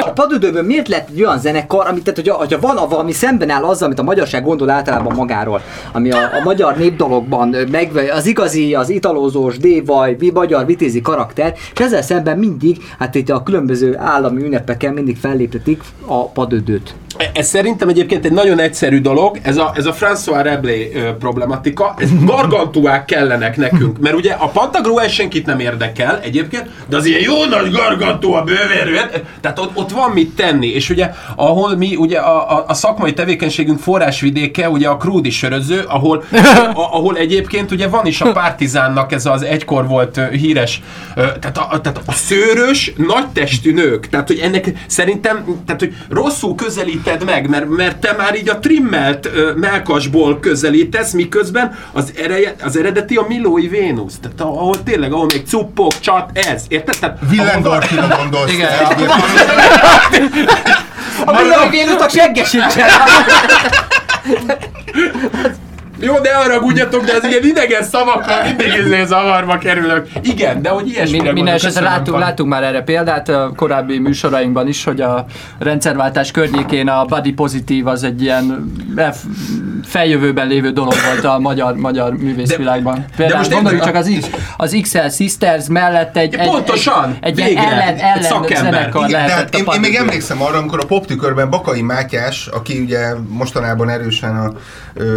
[0.00, 3.50] A padödőből miért lett egy olyan zenekar, amit tehát, hogyha, hogyha van a valami szemben
[3.50, 5.60] áll azzal, amit a magyarság gondol általában magáról,
[5.92, 11.54] ami a, a magyar népdalokban meg, az igazi, az italózós, dévaj, vi, magyar vitézi karakter,
[11.74, 16.94] és ezzel szemben mindig, hát itt a különböző állami ünnepeken mindig felléptetik a padödőt.
[17.32, 22.08] Ez szerintem egyébként egy nagyon egyszerű dolog, ez a, ez a François Reblé problematika, ez
[22.24, 27.44] gargantuák kellenek nekünk, mert ugye a Pantagruel senkit nem érdekel egyébként, de az ilyen jó
[27.44, 28.94] nagy gargantú a bővérű,
[29.40, 33.12] tehát ott, ott van mit tenni, és ugye ahol mi, ugye a, a, a szakmai
[33.12, 36.24] tevékenységünk forrásvidéke, ugye a Krúdi söröző, ahol,
[36.74, 40.82] a, ahol egyébként ugye van is a Partizánnak ez az egykor volt híres,
[41.14, 46.54] tehát a, tehát a szőrös, nagy testű nők, tehát hogy ennek szerintem, tehát hogy rosszul
[47.04, 52.54] közelíted meg, mert, mert te már így a trimmelt ö, melkasból közelítesz, miközben az, ereje,
[52.64, 56.96] az eredeti a Milói Vénusz, tehát ahol tényleg, ahol még cuppok, csat, ez, érted?
[57.00, 58.52] Tehát, ahol- Willendorfira gondolsz.
[58.52, 58.68] Igen.
[61.26, 62.88] A Milai Vénusznak segge sincsen!
[66.00, 70.08] Jó, de arra gudjatok, de az ilyen idegen szavakkal mindig izé zavarba kerülök.
[70.22, 74.68] Igen, de hogy ilyesmire Min- Minden esetre látunk, látunk már erre példát a korábbi műsorainkban
[74.68, 75.26] is, hogy a
[75.58, 79.12] rendszerváltás környékén a body pozitív az egy ilyen eh,
[79.84, 83.04] feljövőben lévő dolog volt a magyar, magyar művészvilágban.
[83.16, 84.10] Például most gondoljuk csak az,
[84.56, 88.90] az XL Sisters mellett egy, egy, Pontosan, egy, egy végre, ilyen ellen, egy ellen szakember.
[88.94, 93.12] Igen, lehetett tehát én, én még emlékszem arra, amikor a poptükörben Bakai Mátyás, aki ugye
[93.28, 94.52] mostanában erősen a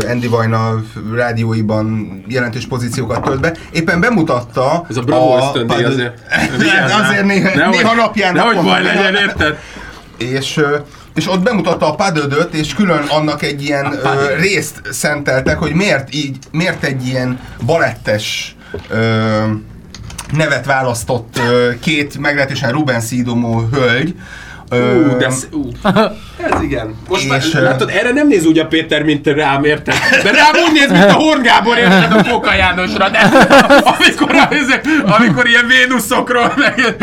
[0.10, 0.67] Andy Vajna
[1.16, 6.20] rádióiban jelentős pozíciókat tölt be, éppen bemutatta Ez a bravo ösztöndíj azért.
[7.02, 9.58] Azért néha, Nehogy- néha napján Nehogy baj legyen, érted?
[10.18, 10.62] és,
[11.16, 16.14] és ott bemutatta a padödöt, és külön annak egy ilyen ö, részt szenteltek, hogy miért
[16.14, 18.56] így, miért egy ilyen balettes
[18.90, 19.42] ö,
[20.32, 24.16] nevet választott ö, két meglehetősen Ruben Szídomó hölgy.
[24.72, 25.70] Ú, de sz- ú.
[26.52, 26.96] Ez igen.
[27.10, 29.96] Most És, már, látod, erre nem néz úgy a Péter, mint rám, érted?
[30.24, 33.18] De rám úgy néz, mint a Horn Gábor, érted, a Foka Jánosra, de
[33.98, 34.36] amikor,
[35.06, 36.96] amikor ilyen Vénuszokról meg...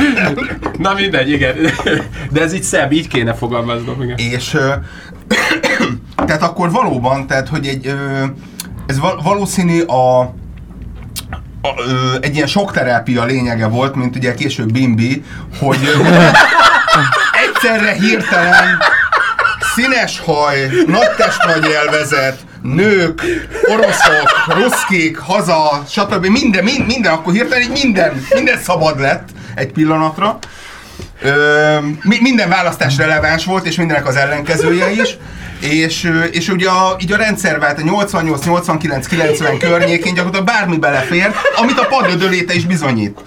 [0.78, 1.54] Na mindegy, igen.
[2.30, 4.16] De ez így szebb, így kéne fogalmaznom, igen.
[4.18, 4.56] És
[6.26, 7.94] tehát akkor valóban, tehát hogy egy,
[8.86, 10.20] ez val- valószínű a,
[11.62, 15.22] a ö, egy ilyen sokterápia lényege volt, mint ugye később Bimbi,
[15.58, 15.78] hogy
[17.64, 18.78] egyszerre hirtelen
[19.74, 21.08] színes haj, nagy
[21.46, 23.22] nagy élvezet, nők,
[23.66, 26.26] oroszok, ruszkik, haza, stb.
[26.26, 30.38] Minden, minden, minden akkor hirtelen minden, minden szabad lett egy pillanatra.
[31.22, 35.16] Ö, mi, minden választás releváns volt, és mindenek az ellenkezője is.
[35.60, 41.30] És, és ugye a, így a rendszervált a 88, 89, 90 környékén gyakorlatilag bármi belefér,
[41.56, 43.20] amit a padödöléte is bizonyít.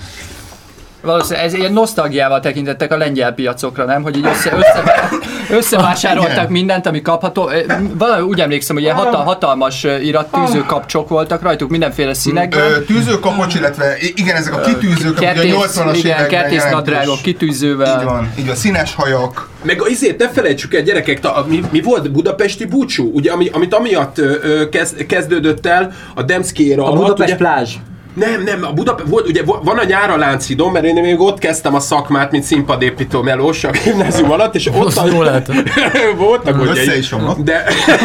[1.08, 4.04] Valószínűleg ez ilyen nosztalgiával tekintettek a lengyel piacokra, nem?
[4.04, 5.10] Hogy így össze, össze,
[5.50, 7.50] összevásároltak mindent, ami kapható.
[7.98, 12.72] Valami úgy emlékszem, hogy ilyen hatal, hatalmas ö, irattűző kapcsok voltak rajtuk, mindenféle színekben.
[12.72, 18.00] Ö, tűzőkapocs, illetve igen, ezek a kitűzők, a 80-as igen, kertésznadrágok kitűzővel.
[18.00, 19.50] Így van, így a színes hajak.
[19.64, 23.74] Meg azért ne felejtsük el, gyerekek, ta, mi, mi volt budapesti búcsú, ugye, ami, amit
[23.74, 27.02] amiatt ö, ö, kezd, kezdődött el a Demszki éra A alatt.
[27.02, 27.76] Budapest ugye, plázs.
[28.18, 31.40] Nem, nem, a Budapest, volt, ugye van a nyár a Lánchidon, mert én még ott
[31.40, 35.52] kezdtem a szakmát, mint színpadépítő melós a gimnázium alatt, és ott Az jó lehet.
[36.18, 37.00] voltak Össze gondjaim.
[37.00, 37.38] is omlott.
[37.38, 37.64] De,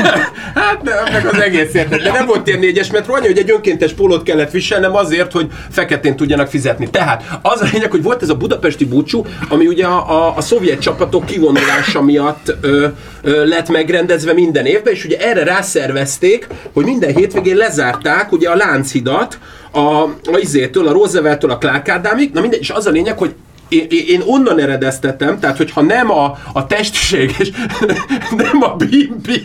[0.55, 2.03] hát nem, meg az egész érted.
[2.03, 5.47] De nem volt ilyen négyes metro, annyi, hogy egy önkéntes pólót kellett viselnem azért, hogy
[5.71, 6.91] feketén tudjanak fizetni.
[6.91, 10.41] Tehát az a lényeg, hogy volt ez a budapesti búcsú, ami ugye a, a, a
[10.41, 12.87] szovjet csapatok kivonulása miatt ö,
[13.23, 18.57] ö, lett megrendezve minden évben, és ugye erre rászervezték, hogy minden hétvégén lezárták ugye a
[18.57, 19.39] Lánchidat,
[19.73, 23.35] a, a izétől, a Roosevelttől a Clark Ádámig, na mindegy, és az a lényeg, hogy
[23.69, 27.51] én, én- onnan eredeztetem, tehát hogyha nem a, a testiség és
[28.37, 29.45] nem a bimbi,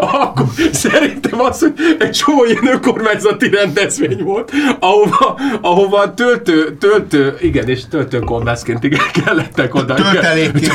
[0.00, 7.68] akkor szerintem az, hogy egy csomó ilyen önkormányzati rendezvény volt, ahova, ahova töltő, töltő, igen,
[7.68, 9.94] és töltőkolbászként igen, kellettek oda.
[9.94, 10.72] Töltelékként.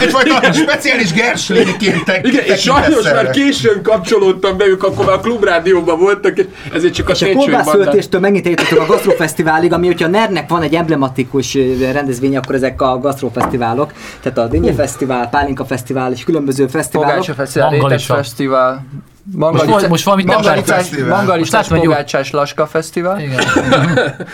[0.00, 5.98] Egyfajta, speciális gersléként Igen, és sajnos már későn kapcsolódtam be, ők akkor már a klubrádióban
[5.98, 10.10] voltak, és ezért csak a És a kolbászöltéstől megint eljutottunk a Gasztrofesztiválig, ami hogyha a
[10.10, 11.58] NER-nek van egy emblematikus
[11.92, 13.92] rendezvény, akkor ezek a gasztrofesztiválok.
[14.20, 17.12] Tehát a Dinnye Fesztivál, Pálinka Fesztivál és különböző fesztiválok.
[17.12, 17.70] Pogácsa Fesztivál.
[18.16, 18.86] Fesztivál.
[19.32, 21.68] Most, most, most valamit nem Mangalicás Mangalicás.
[21.68, 23.20] Pogácsás Laska Fesztivál.
[23.20, 23.44] Igen.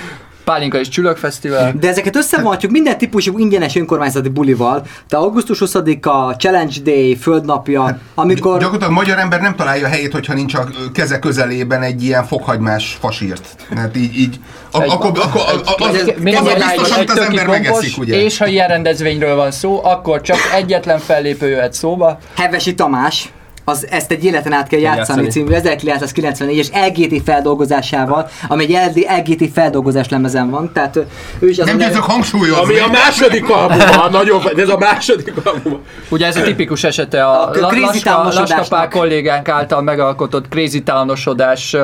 [0.44, 1.72] Pálinka és Csülök Fesztivál.
[1.80, 4.82] De ezeket összevonhatjuk minden típusú ingyenes önkormányzati bulival.
[5.08, 8.58] De augusztus 20-a, Challenge Day, Földnapja, amikor...
[8.58, 12.96] Gyakorlatilag a magyar ember nem találja helyét, hogyha nincs a keze közelében egy ilyen fokhagymás
[13.00, 13.56] fasírt.
[13.76, 14.40] Hát így, így
[14.70, 18.22] a, Egy- akkor, akkor, a, a, az, biztos, amit az ember megeszik, ugye?
[18.22, 22.18] és ha ilyen rendezvényről van szó, akkor csak egyetlen fellépő jöhet szóba.
[22.36, 23.32] Hevesi Tamás,
[23.64, 25.46] az, ezt egy életen át kell játszani, játszani.
[25.46, 30.98] című 1994-es LGT feldolgozásával, ami egy LGT feldolgozás lemezen van, tehát
[31.38, 32.62] ő is az Nem győzök hangsúlyozni.
[32.62, 35.78] Ami a második albuma, nagyon, ez a második albuma.
[36.08, 41.76] Ugye ez a tipikus esete a, A a crazy Laska, kollégánk által megalkotott crazy townosodás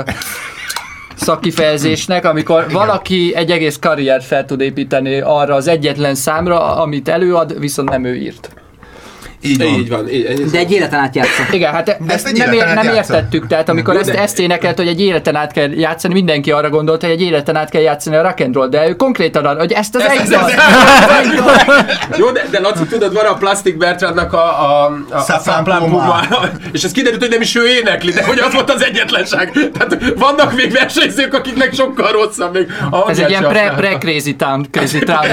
[1.16, 7.58] szakkifejezésnek, amikor valaki egy egész karriert fel tud építeni arra az egyetlen számra, amit előad,
[7.60, 8.50] viszont nem ő írt.
[9.48, 9.66] Így van.
[9.78, 10.08] Így van.
[10.08, 10.44] Így.
[10.50, 11.42] De egy életen át játsza.
[11.50, 14.88] Igen, hát ezt egy nem, ér, nem értettük, tehát amikor ezt, de- ezt énekelt, hogy
[14.88, 18.22] egy életen át kell játszani, mindenki arra gondolt, hogy egy életen át kell játszani a
[18.22, 20.36] rock and roll, de ő konkrétan arra, hogy ezt az egy
[22.18, 26.20] Jó, de, de Laci, tudod, van a Plastic Bertrandnak a, a, a, a Szafrán Puma.
[26.72, 29.52] És ez kiderült, hogy nem is ő énekli, de hogy az volt az egyetlenság.
[29.78, 33.98] Tehát vannak még versenyzők, akiknek sokkal rosszabb még a Ez egy ilyen se pre, használják.
[33.98, 35.26] pre crazy town, crazy town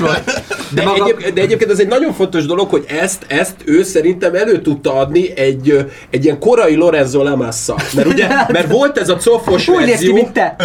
[0.00, 0.42] volt.
[0.68, 4.34] De, maga- egyéb, de egyébként ez egy nagyon fontos dolog, hogy ezt, ezt ő szerintem
[4.34, 7.74] elő tudta adni egy, egy ilyen korai Lorenzo Lamassa.
[7.94, 10.14] Mert ugye, mert volt ez a coffos Úgy néz ki, verzió.
[10.14, 10.56] mint te.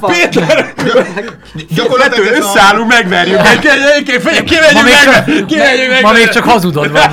[0.12, 0.72] Péter,
[1.74, 3.42] Gyakorlatilag összeállunk, megverjük.
[3.42, 3.60] Csak,
[5.46, 7.02] Kimegyünk ma még csak hazudod vagy.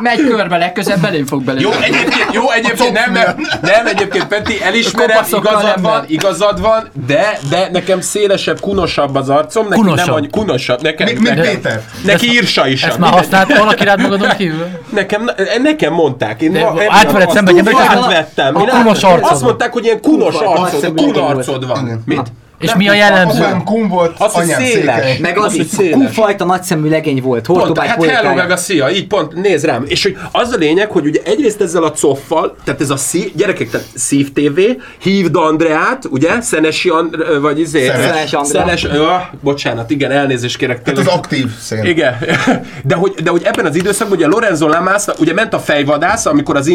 [0.00, 1.62] Megy körbe, legközelebb belém fog belém.
[1.62, 7.38] Jó, egyébként, jó, egyébként nem, nem, nem, egyébként Peti, elismerem, igazad van, igazad van, de,
[7.50, 10.06] de nekem szélesebb, kunosabb az arcom, neki Kunosabb.
[10.06, 11.82] nem annyi, kunosabb, nekem, Mi- Mint Péter.
[12.04, 12.82] neki írsa is.
[12.82, 14.66] Ezt már használt valaki rád magadon kívül?
[14.88, 15.30] Nekem,
[15.62, 16.56] nekem mondták, én
[16.88, 18.56] átveled szembe Én kunos átvettem.
[18.56, 22.02] arcod Azt mondták, hogy ilyen kunos arcod, nagyszemű kun legény arcod van.
[22.06, 22.32] Mit?
[22.58, 23.42] És mi a jellemző?
[23.42, 25.18] Apám kum volt, Az, hogy anyám széles.
[25.18, 27.46] Meg Az, az, hogy kufajta nagyszemű legény volt.
[27.46, 29.84] Pont, hát hello meg a szia, így pont, nézd rám.
[29.86, 33.34] És hogy az a lényeg, hogy ugye egyrészt ezzel a coffal, tehát ez a szív,
[33.34, 34.60] gyerekek, tehát Szív TV,
[35.02, 38.04] hívd Andreát, ugye, Szenesi And, vagy izé, Szenes.
[38.04, 38.62] Szenes Andrea.
[38.62, 39.06] Szenes, ö,
[39.40, 40.82] bocsánat, igen, elnézést kérek.
[40.82, 41.84] Tehát az aktív szél.
[41.84, 42.16] Igen,
[42.84, 46.56] de hogy, de hogy ebben az időszakban ugye Lorenzo Lamas, ugye ment a fejvadász, amikor
[46.56, 46.66] az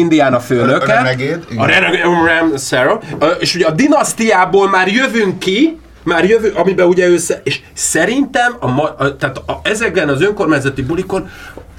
[0.46, 0.92] főnöke.
[0.92, 1.44] A igen.
[1.56, 6.86] A Renegade, Ram Sarah, Ö, és ugye a dinasztiából már jövünk ki, már jövő, amiben
[6.86, 11.28] ugye ő, sze- és szerintem a, a, tehát a, ezeken az önkormányzati bulikon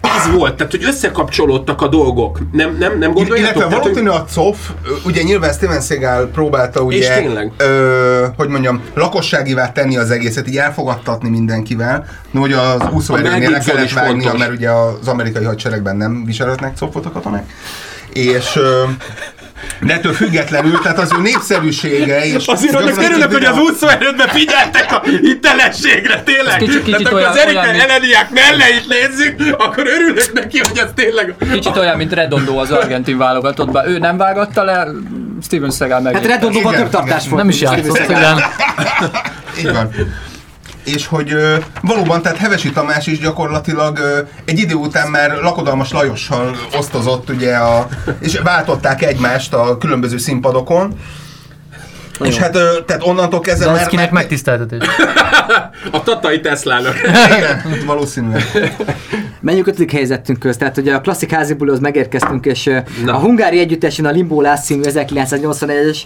[0.01, 2.39] az volt, tehát hogy összekapcsolódtak a dolgok.
[2.51, 3.37] Nem, nem, nem gondoljátok?
[3.55, 4.69] Illetve Tehát, hogy- valószínű a COF,
[5.05, 7.51] ugye nyilván Steven Seagal próbálta ugye, És tényleg.
[7.57, 13.59] Ö, hogy mondjam, lakosságivá tenni az egészet, így elfogadtatni mindenkivel, de hogy az úszóerőnél le
[13.59, 14.39] kellett vágnia, fontos.
[14.39, 17.53] mert ugye az amerikai hadseregben nem viselhetnek COF-ot a katonák.
[18.13, 18.83] És ö,
[19.81, 22.45] de ettől függetlenül, tehát az ő népszerűsége és...
[22.47, 26.57] Azért annak örülök, hogy az a- úszóerődben figyeltek a hitelességre, tényleg.
[26.57, 30.77] kicsit- kicsit Tehát, olyan- amikor az Erika mint- Eleniák melleit nézzük, akkor örülök neki, hogy
[30.77, 31.35] ez tényleg...
[31.51, 33.87] Kicsit olyan, mint Redondo az argentin válogatottban.
[33.87, 34.87] Ő nem vágatta le,
[35.43, 36.13] Steven Seagal meg.
[36.13, 37.41] Hát Redondóban több tartás volt.
[37.41, 38.37] Nem is játszott, igen.
[39.59, 39.89] Így van.
[40.83, 45.91] És hogy ö, valóban, tehát Hevesi Tamás is gyakorlatilag ö, egy idő után már lakodalmas
[45.91, 47.87] Lajossal osztozott, ugye, a,
[48.19, 50.99] és váltották egymást a különböző színpadokon.
[52.23, 53.87] És hát, ö, tehát onnantól kezdve De az már...
[53.87, 54.87] kinek megtiszteltetés.
[55.91, 56.95] A tatai Teslának.
[57.37, 58.43] Igen, valószínűleg.
[59.41, 60.57] Menjünk ötödik helyzetünk köz.
[60.57, 62.69] Tehát ugye a klasszik házi bulihoz megérkeztünk, és
[63.05, 63.13] Na.
[63.13, 65.97] a hungári együttesen a Limbo Last című 1981-es.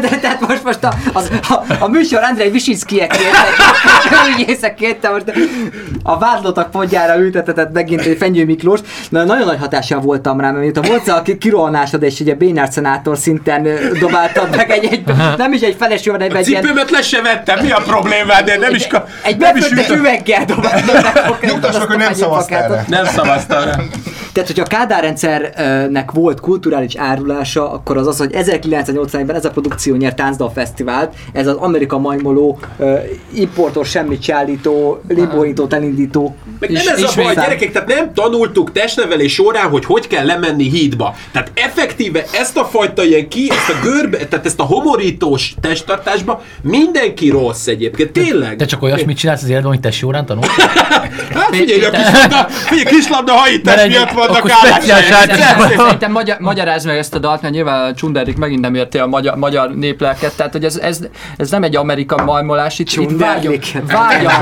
[0.00, 3.16] De tehát most, most a, az, a, a műsor Andrei Visinszkijek
[4.38, 5.32] ügyészek kérte, most
[6.02, 8.80] a vádlottak podjára ültetetett megint egy Fenyő Miklós.
[9.08, 12.68] Na, nagyon nagy hatással voltam rá, mert miután volt a ki- kirohanásod, és ugye Bénár
[12.70, 13.68] szenátor szinten
[14.00, 15.04] dobáltad meg egy, egy
[15.36, 18.48] nem is egy feles hanem A egy ilyen cipőmet le se vettem, mi a problémád?
[18.48, 18.86] Én nem is...
[18.86, 21.38] Ka- egy is befőttes üveggel dobáltad meg.
[21.50, 22.84] Nyugtass meg, hogy nem szavaztál.
[22.88, 23.74] Nem szavaztam rá.
[24.32, 29.50] Tehát, hogyha a Kádár rendszernek volt kulturális árulása, akkor az az, hogy 1981-ben ez a
[29.50, 32.94] produkció nyert Táncdal Fesztivált, ez az Amerika majmoló, ö,
[33.34, 36.36] importos, semmit sállító, limbóintó, elindító.
[36.60, 40.26] Meg Is- nem ez a baj, gyerekek, tehát nem tanultuk testnevelés során, hogy hogy kell
[40.26, 41.14] lemenni hídba.
[41.32, 44.64] Tehát effektíve ezt a fajta ilyen ki, ezt a görbe, tehát ezt a
[45.02, 48.56] homorítós testtartásba mindenki rossz egyébként, tényleg.
[48.56, 50.48] Te csak olyasmit csinálsz az életben, hogy testi órán tanulsz?
[51.34, 55.34] Hát figyelj, a kislabda, figyelj, kislabda hajítás miatt vannak állások.
[55.76, 59.06] Szerintem magyar, magyarázd meg ezt a dalt, mert nyilván a Csunderik megint nem érti a
[59.06, 61.00] magyar, magyar néplelket, tehát hogy ez, ez,
[61.36, 63.54] ez nem egy amerikai majmolás, itt, itt vágyak,
[63.86, 64.32] vágyak,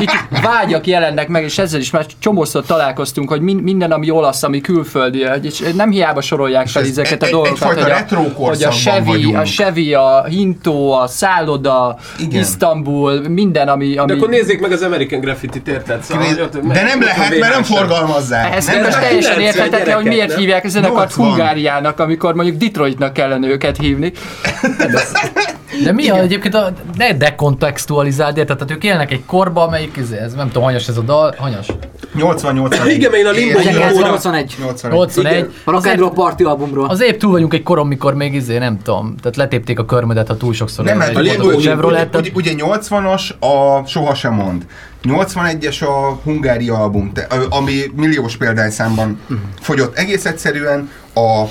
[0.00, 4.42] itt vágyak jelennek meg, és ezzel is már csomószor találkoztunk, hogy min, minden, ami olasz,
[4.42, 8.62] ami külföldi, és nem hiába sorolják fel ez ezeket a egy- dolgokat, hogy a, hogy
[8.62, 12.40] a Chevy, a Chevy, a Hinto, a Szálloda, Igen.
[12.40, 13.96] Isztambul, minden, ami...
[13.96, 16.02] ami De akkor nézzék meg az American Graffiti-t, érted?
[16.02, 18.54] Szóval, De nem lehet, mert nem forgalmazzák.
[18.54, 19.06] ez nem most lehet.
[19.08, 21.26] teljesen 90 érthetetlen, hogy miért gyerekek, hívják a zenekart 80.
[21.26, 24.12] Hungáriának, amikor mondjuk Detroitnak kellene őket hívni.
[25.84, 28.56] De mi a, egyébként a, ne dekontextualizáld, érted?
[28.56, 31.66] Tehát ők élnek egy korba, amelyik, izé, ez, nem tudom, hanyas ez a dal, hanyas.
[32.14, 34.54] 88 Igen, mert én a Limbo És- Limbo- 1981.
[34.60, 34.92] 81.
[34.92, 35.32] 81.
[35.32, 35.52] Igen.
[35.64, 36.88] A Rock and Roll Party albumról.
[36.88, 40.28] Az épp túl vagyunk egy koron, mikor még izé, nem tudom, tehát letépték a körmödet,
[40.28, 44.34] ha túl sokszor Nem, mert a ugye, Limbo- ugye, Chevrolet, ugye, ugye 80-as a Sohasem
[44.34, 44.66] mond.
[45.04, 47.12] 81-es a Hungária album,
[47.50, 49.20] ami milliós példányszámban
[49.60, 49.96] fogyott.
[49.96, 51.44] Egész egyszerűen a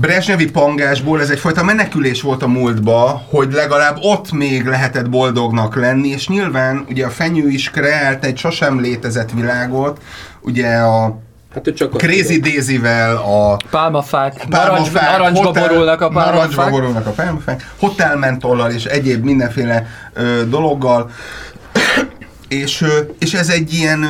[0.00, 6.08] Brezsnevi pangásból ez egyfajta menekülés volt a múltba, hogy legalább ott még lehetett boldognak lenni,
[6.08, 10.00] és nyilván ugye a fenyő is kreált egy sosem létezett világot,
[10.40, 11.18] ugye a
[11.54, 16.70] Hát ő csak Crazy Daisy-vel, a Pálmafák, pálmafák, narancsba hotel- borulnak a Narancsba pálmafák.
[16.70, 21.10] borulnak a pálmafák, hotelmentollal és egyéb mindenféle ö, dologgal.
[22.48, 22.84] És,
[23.18, 24.00] és ez egy ilyen,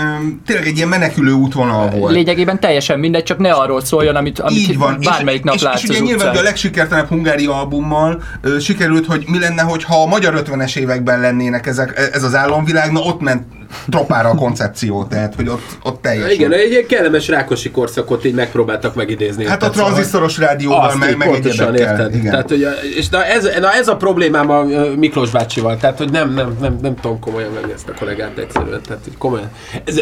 [0.47, 2.13] tényleg egy ilyen menekülő útvonal volt.
[2.13, 4.99] Lényegében teljesen mindegy, csak ne arról szóljon, amit, amit Így van.
[5.01, 9.07] bármelyik és, nap és, látsz és ugye az nyilván a legsikertelenebb hungári albummal ö, sikerült,
[9.07, 13.21] hogy mi lenne, hogyha a magyar 50-es években lennének ezek, ez az államvilág, na ott
[13.21, 13.58] ment
[13.89, 16.31] tropára a koncepció, tehát hogy ott, ott teljesen.
[16.31, 19.47] Igen, egy ilyen kellemes rákosi korszakot így megpróbáltak megidézni.
[19.47, 22.15] Hát a szóval- tranzisztoros rádióval, meg, meg pontosan érted.
[22.15, 22.31] Igen.
[22.31, 24.65] Tehát, hogy, a- és na ez, na ez a problémám a
[24.97, 28.81] Miklós bácsival, tehát hogy nem, nem, nem, nem tudom komolyan venni ezt a kollégát egyszerűen,
[28.87, 29.51] tehát hogy komolyan.
[29.85, 30.01] Ez,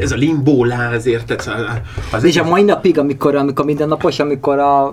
[0.00, 1.40] ez a limbó láz, érted?
[1.40, 4.92] Szóval Az És a mai napig, amikor, amikor mindennapos, amikor a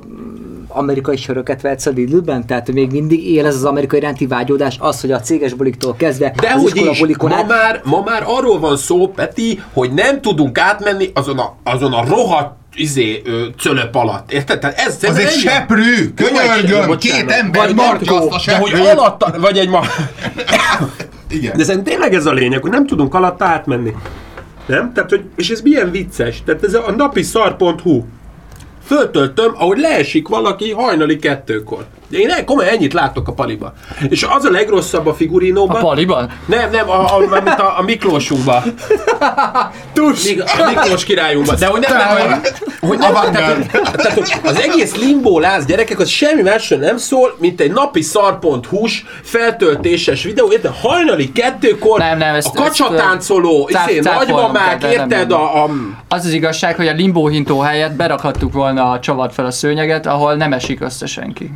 [0.73, 5.01] amerikai söröket vehetsz a Lidlben, tehát még mindig él ez az amerikai iránti vágyódás, az,
[5.01, 8.59] hogy a céges buliktól kezdve De az is, bulikon ma át, már, ma már arról
[8.59, 13.95] van szó, Peti, hogy nem tudunk átmenni azon a, azon a rohadt izé, ö, cölöp
[13.95, 14.31] alatt.
[14.31, 14.59] Érted?
[14.59, 18.69] Tehát ez Az egy seprű, könyörgöm, két ember Vagy tartja Markó, azt a de hogy
[18.69, 18.91] seprűt.
[18.97, 19.81] alatta, vagy egy ma...
[21.29, 21.57] Igen.
[21.57, 23.93] De szerintem tényleg ez a lényeg, hogy nem tudunk alatta átmenni.
[24.65, 24.93] Nem?
[24.93, 26.43] Tehát, hogy, és ez milyen vicces.
[26.45, 28.03] Tehát ez a napi szar.hu.
[28.86, 31.86] Föltöltöm, ahogy leesik valaki hajnali kettőkor.
[32.13, 33.73] Én komolyan ennyit látok a paliba.
[34.10, 35.82] És az a legrosszabb a A figurinóban.
[35.82, 36.30] paliban?
[36.45, 38.63] Nem, nem, a, a, mint a, a Miklósunkba.
[39.93, 40.23] Tus!
[40.23, 41.56] Még a Miklós királyunkba.
[41.56, 42.41] De hogy nem, nem,
[42.82, 47.36] hogy, nem, tehát, tehát, hogy az egész limbó láz gyerekek, az semmi másról nem szól,
[47.39, 50.73] mint egy napi szar.hu-s feltöltéses videó, érted?
[50.82, 55.32] Hajnali kettőkor Nem, nem, ezt- a kacsatáncoló, izé, nagymamák, érted?
[55.32, 55.69] A, a,
[56.08, 60.36] Az az igazság, hogy a limbóhintó helyett berakhattuk volna a csavat fel a szőnyeget, ahol
[60.36, 61.52] nem esik össze senki.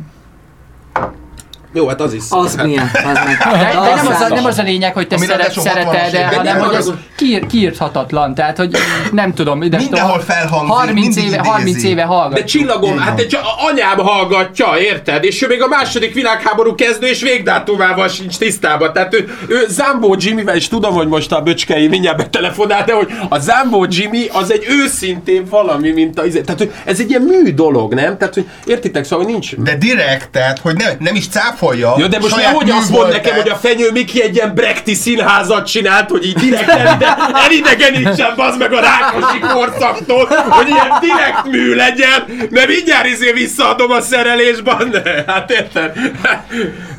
[1.72, 3.38] Jó, hát az is az milyen, az meg.
[3.52, 6.26] De, de nem, az a, nem az a lényeg, hogy te szeret, szereted, 60-as de,
[6.26, 8.34] hanem De hogy az- kiír, kiírthatatlan.
[8.34, 8.76] Tehát, hogy
[9.12, 11.48] nem tudom, ide Mindenhol felhangzik, 30 mindig éve, idézi.
[11.48, 12.38] 30 éve hallgat.
[12.38, 13.38] De csillagom, hát egy
[13.70, 15.24] anyám hallgatja, érted?
[15.24, 18.92] És ő még a második világháború kezdő és végdátumával sincs tisztában.
[18.92, 23.08] Tehát ő, ő Zambó Jimmyvel, és tudom, hogy most a böcskei mindjárt betelefonál, de hogy
[23.28, 26.22] a Zambó Jimmy az egy őszintén valami, mint a...
[26.22, 28.18] Tehát, hogy ez egy ilyen mű dolog, nem?
[28.18, 29.54] Tehát, hogy értitek, szóval hogy nincs...
[29.56, 31.28] De direkt, tehát, hogy nem, nem is
[31.58, 31.94] cáfolja.
[31.98, 34.94] Ja, de most saját nehogy azt mond nekem, hogy a Fenyő Miki egy ilyen Brechti
[34.94, 41.44] színházat csinált, hogy így direkt elide, elidegenítsen bazd meg a Rákosi korszaktól, hogy ilyen direkt
[41.44, 45.02] mű legyen, mert mindjárt izé visszaadom a szerelésben.
[45.26, 45.92] Hát érted?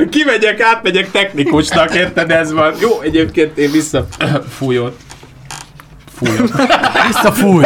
[0.10, 2.32] Kimegyek, átmegyek technikusnak, érted?
[2.32, 2.74] Ez van.
[2.80, 4.08] Jó, egyébként én vissza
[4.58, 5.00] fújott.
[6.17, 6.52] Fújott.
[7.08, 7.63] Visszafúj.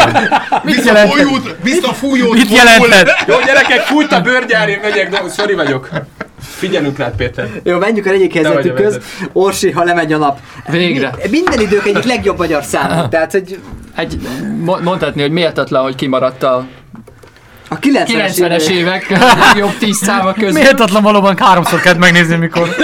[0.63, 1.13] Mit jelent?
[1.13, 2.33] Visszafújút, visszafújút.
[2.33, 3.23] Mit jelentett?
[3.27, 5.89] Jó, gyerekek, fújt a bőrgyár, én megyek, de sorry vagyok.
[6.43, 7.49] Figyelünk rád, Péter.
[7.63, 8.97] Jó, menjünk a egyik helyzetükhöz.
[9.33, 10.39] Orsi, ha lemegy a nap.
[10.69, 11.11] Végre.
[11.23, 13.09] Mi- Minden idők egyik legjobb magyar szám.
[13.09, 13.59] Tehát, hogy
[13.95, 14.19] Egy,
[14.59, 16.65] mo- mondhatni, hogy méltatlan, hogy kimaradt a
[17.69, 19.05] a 90-es, 90-es évek
[19.57, 20.61] jobb 10 száma közül.
[20.61, 22.75] Méltatlan valóban háromszor kellett megnézni, mikor.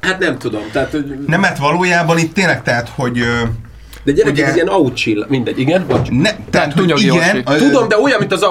[0.00, 3.42] Hát nem tudom, tehát hogy Nem, mert valójában itt tényleg tehát, hogy ö,
[4.04, 5.84] De gyerekek, Ugye- ez ilyen outchill, mindegy, igen?
[5.88, 6.08] Bocs.
[6.10, 8.42] Ne, tehát, hogy igen, ö, Tudom, de olyan, mint az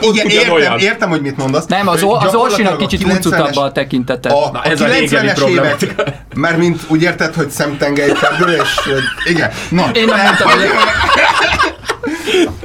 [0.00, 1.66] pont igen, értem, értem, hogy mit mondasz.
[1.66, 4.28] Nem, az, az Orsinak a kicsit 90-es huncutabb a tekintete.
[4.28, 6.02] A, Na, a ez a régebbi 90-es problematika.
[6.02, 8.12] évek, mert mint úgy érted, hogy szemtengely
[8.50, 8.90] és
[9.24, 9.50] igen.
[9.70, 10.50] Na, Én nem mondtam,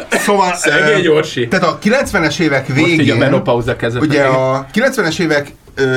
[0.10, 1.48] Szóval, Szegény Orsi.
[1.48, 4.02] Tehát a 90-es évek Most így a végén, menopauza kezdett.
[4.02, 5.52] ugye a 90-es évek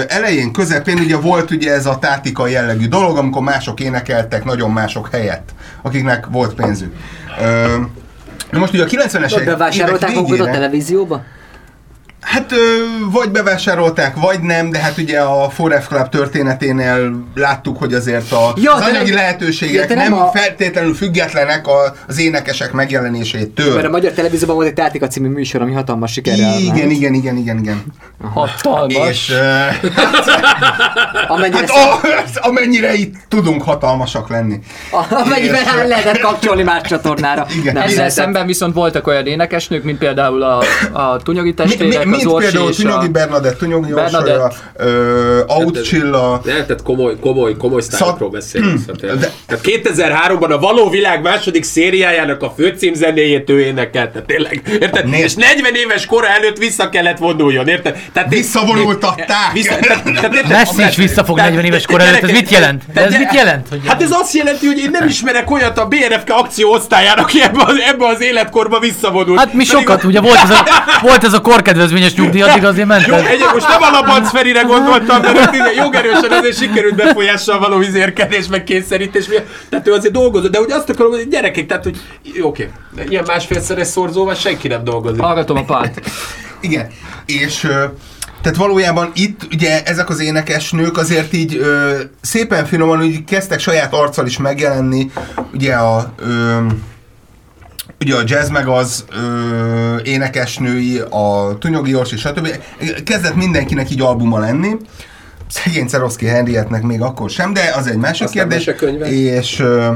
[0.08, 5.08] elején, közepén ugye volt ugye ez a tátika jellegű dolog, amikor mások énekeltek nagyon mások
[5.12, 5.48] helyett,
[5.82, 6.94] akiknek volt pénzük.
[7.40, 7.76] Ö,
[8.58, 11.22] most ugye a 90-es Ott évek magukat a végére, televízióba?
[12.28, 12.52] Hát
[13.12, 18.52] vagy bevásárolták, vagy nem, de hát ugye a Forever Club történeténél láttuk, hogy azért a,
[18.56, 23.74] Ja, az anyagi nem- lehetőségek ja, nem, nem a- feltétlenül függetlenek a, az énekesek megjelenésétől.
[23.74, 26.90] Mert a magyar televízióban volt egy Tátika című műsor, ami hatalmas sikerrel Igen, vált.
[26.92, 27.82] igen, igen, igen, igen.
[28.34, 29.08] hatalmas.
[29.08, 29.36] És ö,
[31.28, 34.58] Amennyire, hát hát a, amennyire itt tudunk hatalmasak lenni.
[35.10, 37.46] amennyiben és- lehetett kapcsolni más csatornára.
[37.60, 37.74] Igen.
[37.74, 40.62] Nem Ezzel szemben viszont voltak olyan énekesnők, mint például a,
[40.92, 43.10] a Tunyagi Mi, testvérek, mi, az mint Orsi például Tunyogi a...
[43.10, 44.36] Bernadett, Tunyogi Bernadett.
[44.36, 48.90] Orsolya, ö, Outchilla, Nem, tehát komoly, komoly, komoly sztárokról beszélünk.
[48.90, 49.30] De- De...
[49.46, 55.12] Tehát 2003-ban a Való Világ második szériájának a főcímzenéjét ő énekelt, tehát tényleg, érted?
[55.12, 57.96] És 40 éves kora előtt vissza kellett vonuljon, érted?
[58.12, 59.52] Tehát Visszavonultatták.
[59.52, 60.48] Vissza, tehát, tehát?
[60.48, 62.82] Messi is visszafog Tehát- 40 éves kor előtt, ez mit jelent?
[62.94, 63.66] De ez mit jelent?
[63.68, 67.42] Hogy Hát ez azt jelenti, hogy én nem ismerek olyat a BRFK akció osztályán, aki
[67.42, 69.38] ebbe az, ebbe az életkorba visszavonult.
[69.38, 70.64] Hát mi sokat, ugye volt ez a,
[71.02, 73.06] volt ez a korkedvezményes nyugdíj, addig azért ment.
[73.06, 73.24] Jó, ez.
[73.24, 78.46] egy, most nem a Labanc Ferire gondoltam, de így jogerősen azért sikerült befolyással való izérkedés,
[78.46, 79.24] meg kényszerítés.
[79.68, 81.98] Tehát ő azért dolgozott, de hogy azt akarom, hogy gyerekek, tehát hogy
[82.40, 85.20] oké, de ilyen másfélszeres szorzóval senki nem dolgozik.
[85.20, 86.00] Hallgatom a párt.
[86.60, 86.88] Igen,
[87.26, 87.66] és
[88.42, 93.94] tehát valójában itt ugye ezek az énekesnők azért így ö, szépen finoman úgy kezdtek saját
[93.94, 95.10] arccal is megjelenni,
[95.52, 96.56] ugye a ö,
[98.00, 102.48] ugye a jazz meg az ö, énekesnői, a Tunyogi Orsi, stb.
[103.04, 104.76] Kezdett mindenkinek így albuma lenni.
[105.48, 108.74] Szegény Ceroszki Henrietnek még akkor sem, de az egy másik Aztán kérdés.
[109.10, 109.94] És ö,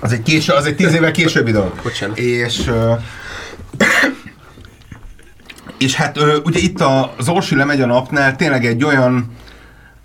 [0.00, 1.72] az egy, késő, az egy tíz évvel későbbi dolog.
[1.82, 2.18] Bocsánat.
[2.18, 2.92] És ö,
[5.78, 9.36] és hát ö, ugye itt a, az Orsi lemegy a napnál tényleg egy olyan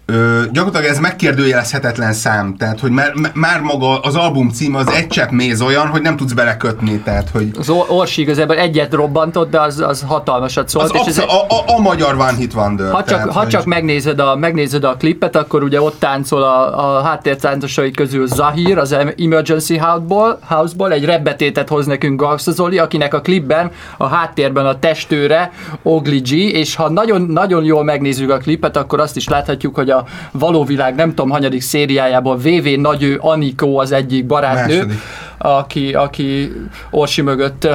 [0.05, 5.07] Ö, gyakorlatilag ez megkérdőjelezhetetlen szám, tehát hogy már, már maga az album címe az egy
[5.07, 9.49] csepp méz olyan, hogy nem tudsz belekötni, tehát hogy Az Or- Orsi igazából egyet robbantott,
[9.49, 10.85] de az, az hatalmasat szólt.
[10.91, 12.91] az és ez, absz- a, a, a magyar One Hit Wonder.
[12.91, 16.43] ha csak, tehát, ha hogy- csak megnézed, a, megnézed a klipet, akkor ugye ott táncol
[16.43, 22.77] a, a háttértáncosai közül Zahir, az Emergency House-ból, House-ból egy rebbetétet hoz nekünk Garza Zoli,
[22.77, 25.51] akinek a klipben a háttérben a testőre
[25.83, 29.91] Ogli G, és ha nagyon, nagyon jól megnézzük a klipet, akkor azt is láthatjuk, hogy
[29.93, 34.99] a való világ nem tudom hanyadik szériájából VV Nagyő Anikó az egyik barátnő, Második.
[35.37, 36.51] aki, aki
[36.91, 37.67] Orsi mögött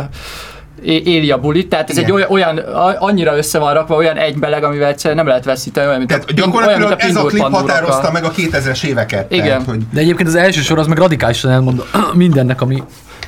[0.82, 2.16] éli a bulit, tehát ez Igen.
[2.16, 2.56] egy olyan,
[2.98, 6.26] annyira össze van rakva, olyan egybeleg, amivel egyszerűen nem lehet veszíteni, olyan, mint Tehát a,
[6.26, 9.32] ping- olyan, gyakorlatilag mint a ez a klip határozta meg a 2000-es éveket.
[9.32, 9.46] Igen.
[9.46, 11.82] Tehát, hogy De egyébként az első sor az meg radikálisan elmond
[12.14, 12.82] mindennek, ami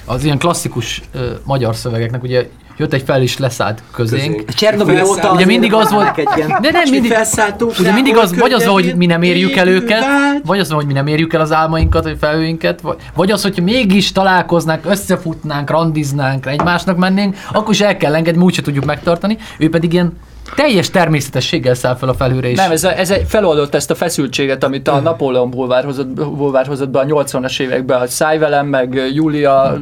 [0.04, 2.48] az ilyen klasszikus ö, magyar szövegeknek, ugye
[2.80, 4.50] jött egy fel is leszállt közénk.
[4.96, 5.24] Felszállt.
[5.24, 7.12] óta Ugye mindig az volt, vannak egy ilyen- de nem És mi mindig,
[7.78, 10.04] ugye mindig az, vagy az, hogy mi nem érjük el őket,
[10.44, 13.62] vagy az hogy mi nem érjük el az álmainkat, vagy felhőinket, vagy, vagy az, hogy
[13.62, 19.38] mégis találkoznánk, összefutnánk, randiznánk, egymásnak mennénk, akkor is el kell engedni, úgyse tudjuk megtartani.
[19.58, 20.12] Ő pedig ilyen
[20.54, 22.56] teljes természetességgel száll fel a felhőre is.
[22.56, 26.66] Nem, ez, a, ez egy, feloldott ezt a feszültséget, amit a Napóleon bulvár hozott, bulvár
[26.66, 29.78] hozott be a 80-as években, hogy szállj velem, meg Júlia,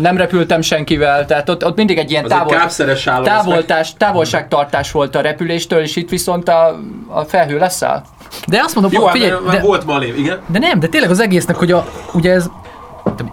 [0.00, 4.90] nem repültem senkivel, tehát ott, ott mindig egy ilyen egy távol, kápszeres állam, távoltás, távolságtartás
[4.90, 8.02] volt a repüléstől, és itt viszont a, a felhő leszáll.
[8.46, 10.40] De azt mondom, Jó, figyelj, hát, de, volt Malé, igen.
[10.46, 12.46] de nem, de tényleg az egésznek, hogy a, ugye ez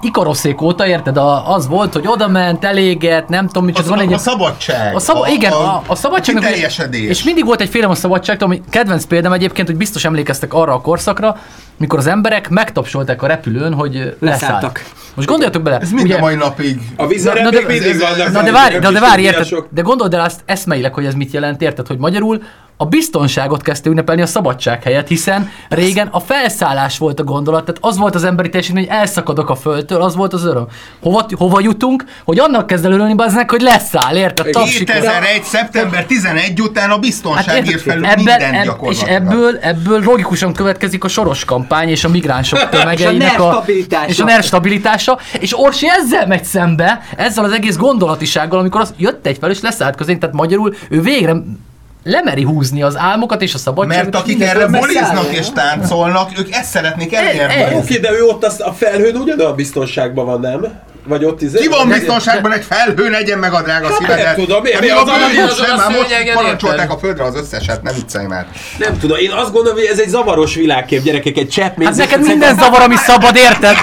[0.02, 1.18] Ikaroszék óta, érted?
[1.18, 4.12] A, az volt, hogy oda ment, eléget, nem tudom, mit az, van egy...
[4.12, 4.96] a, a szabadság.
[4.96, 6.44] A szab- igen, a, a szabadságnak...
[6.44, 7.10] kiteljesedés.
[7.10, 10.74] És mindig volt egy félelem a szabadságtól, ami kedvenc példám egyébként, hogy biztos emlékeztek arra
[10.74, 11.38] a korszakra,
[11.78, 14.20] mikor az emberek megtapsolták a repülőn, hogy leszállt.
[14.20, 14.84] Leszálltak.
[15.14, 16.80] Most gondoljatok bele, Ez mind a mai napig.
[16.96, 17.26] A még
[17.68, 18.32] mindig vannak.
[18.32, 19.48] na de várj, a de, de várj, érted?
[19.70, 21.88] De gondold el azt eszmeileg, hogy ez mit jelent, érted?
[21.88, 22.42] Hogy magyarul
[22.82, 27.80] a biztonságot kezdte ünnepelni a szabadság helyett, hiszen régen a felszállás volt a gondolat, tehát
[27.84, 30.68] az volt az emberi teljesítmény, hogy elszakadok a földtől, az volt az öröm.
[31.02, 32.04] Hova, hova jutunk?
[32.24, 34.50] Hogy annak kezd el örülni baznak, hogy leszáll, érted?
[34.50, 34.86] Tapsik.
[34.86, 35.44] 2001.
[35.44, 40.54] szeptember 11 után a biztonság ír felül Hát ebben, minden ebb, és ebből, ebből logikusan
[40.54, 44.08] következik a soros kampány és a migránsok tömegeinek stabilitása.
[44.08, 48.94] és a nerv stabilitása, és Orsi ezzel megy szembe, ezzel az egész gondolatisággal, amikor az
[48.98, 51.36] jött egy fel és leszállt közénk, tehát magyarul ő végre
[52.04, 54.04] lemeri húzni az álmokat és a szabadságot.
[54.04, 57.54] Mert akik erre boliznak és táncolnak, ők ezt szeretnék elérni.
[57.54, 57.76] ez.
[57.76, 60.80] Oké, de ő ott az, a felhőn ugyanolyan biztonságban van, nem?
[61.10, 61.60] Vagy ott izé?
[61.60, 64.26] Ki van biztonságban egy felhő, negyen meg a drága Hát szívedet?
[64.26, 64.76] nem tudom, miért?
[64.78, 67.36] Hát Mi a az alatt bőrűs azon sem, a már most parancsolták a földre az
[67.36, 68.46] összeset, ne viccelj már.
[68.78, 72.22] Nem tudom, én azt gondolom, hogy ez egy zavaros világkép, gyerekek, egy csepp Hát neked
[72.22, 73.76] minden zavar, ami szabad, érted?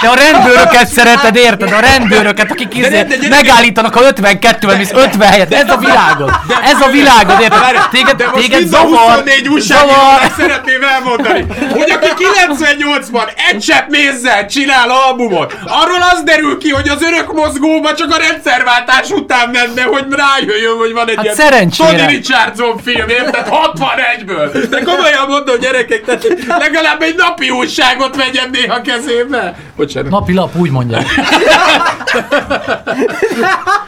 [0.00, 1.72] Te a rendőröket szereted, érted?
[1.72, 5.54] A rendőröket, akik izé nem, megállítanak a 52-vel, mész 50 helyet.
[5.54, 6.30] Ez a világod.
[6.64, 7.88] Ez a világod, érted?
[7.90, 8.88] Téged, téged zavar.
[8.98, 10.32] 24 újságírónak Zavar.
[10.38, 16.88] szeretném elmondani, hogy aki 98-ban egy csepp mézzel csinál albumot, arról az derül ki, hogy
[16.88, 21.36] az örök mozgóba csak a rendszerváltás után menne, hogy rájöjjön, hogy van egy Hát ilyen
[21.36, 21.96] szerencsére.
[21.96, 23.48] Tony Richardson film, érted?
[23.50, 24.66] 61-ből.
[24.70, 26.26] De komolyan mondom, gyerekek, tehát
[26.58, 29.56] legalább egy napi újságot vegyen néha kezébe.
[29.76, 30.10] Bocsánat.
[30.10, 31.06] Napi lap, úgy mondják.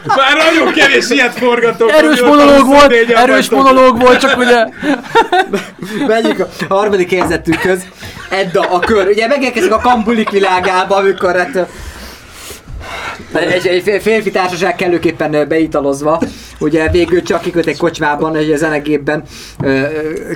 [0.05, 1.91] Már nagyon kevés ilyet forgatok.
[1.91, 4.65] Erős monológ volt, 24-en erős monológ volt, csak ugye...
[6.07, 6.39] Megyünk
[6.69, 7.81] a harmadik helyzetünkhöz.
[8.29, 9.07] Edda a kör.
[9.07, 11.67] Ugye megérkezik a kambulik világába, amikor hát
[13.33, 16.21] egy, egy férfi társaság kellőképpen beitalozva,
[16.59, 19.23] ugye végül csak kiköt egy kocsmában, egy zenegépben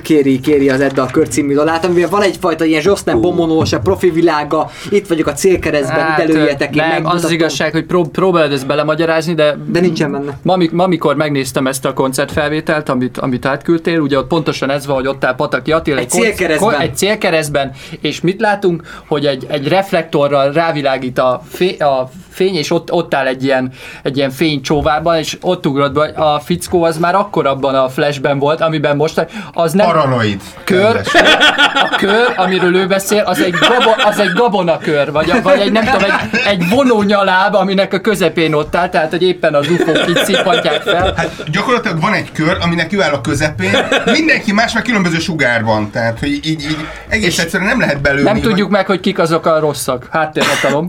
[0.02, 3.78] kéri, kéri az Edda a kör című dalát, amivel van egyfajta ilyen Zsosznem bomonós, a
[3.78, 7.84] profi világa, itt vagyok a célkeresztben, hát, ide lőjetek, én nem, az az igazság, hogy
[7.84, 10.38] prób- próbálod ezt belemagyarázni, de De nincsen benne.
[10.42, 14.86] Ma, mik- ma, mikor megnéztem ezt a koncertfelvételt, amit, amit átküldtél, ugye ott pontosan ez
[14.86, 16.68] van, hogy ott áll Pataki Attila Egy célkeresztben.
[16.72, 22.54] ko- egy célkeresztben, és mit látunk, hogy egy, egy reflektorral rávilágít a, fé, a fény,
[22.54, 23.72] és ott, ott áll egy ilyen,
[24.02, 28.38] egy ilyen fénycsóvában, és ott ugrott be, a fickó az már akkor abban a flashben
[28.38, 30.40] volt, amiben most, az nem, Paranoid.
[30.64, 31.00] Kör,
[31.90, 35.84] a kör, amiről ő beszél, az egy, gabo, az egy gabonakör, vagy, vagy egy, nem
[35.84, 40.24] tudom, egy, egy vonónyaláb, aminek a közepén ott áll, tehát hogy éppen az ufók itt
[40.24, 41.12] szipantják fel.
[41.16, 45.90] Hát gyakorlatilag van egy kör, aminek ő áll a közepén, mindenki más meg különböző sugárban,
[45.90, 48.22] tehát hogy így, így egész egyszerűen nem lehet belőni.
[48.22, 50.08] Nem tudjuk meg, hogy kik azok a rosszak.
[50.10, 50.88] Háttérhatalom.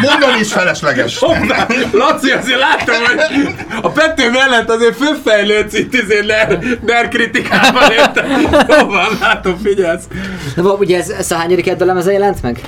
[0.00, 1.18] Mondani is felesleges.
[1.18, 7.90] Hoppá, Laci, azért látom, hogy a Pető mellett azért fölfejlődsz itt izé ner, ner kritikában,
[7.90, 8.26] érted?
[8.68, 10.04] Jó van, látom, figyelsz.
[10.56, 12.60] De va- ugye ez, ez a hányadik Edda lemeze jelent meg?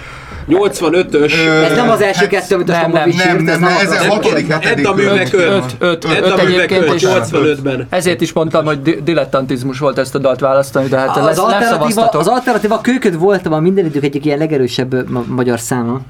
[0.49, 1.32] 85-ös.
[1.47, 3.70] Ö, Ez nem az első hát kettő, amit a Stomovics nem, írt, Nem, ez nem,
[3.80, 4.78] ez a hatodik, hetedik.
[4.86, 5.40] Edda művek öt.
[5.40, 5.76] öt.
[5.78, 7.86] Öt, öt, Edda öt művek egyébként, öt, és 85-ben.
[7.90, 12.03] ezért is mondtam, hogy di- dilettantizmus volt ezt a dalt választani, de hát Az alternatíva,
[12.09, 16.01] az alternatíva kőköd volt a minden idők egyik ilyen legerősebb magyar száma.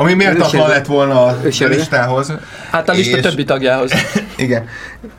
[0.00, 2.32] Ami méltatlan lett volna a listához.
[2.70, 3.92] Hát a lista És- többi tagjához.
[4.36, 4.66] Igen.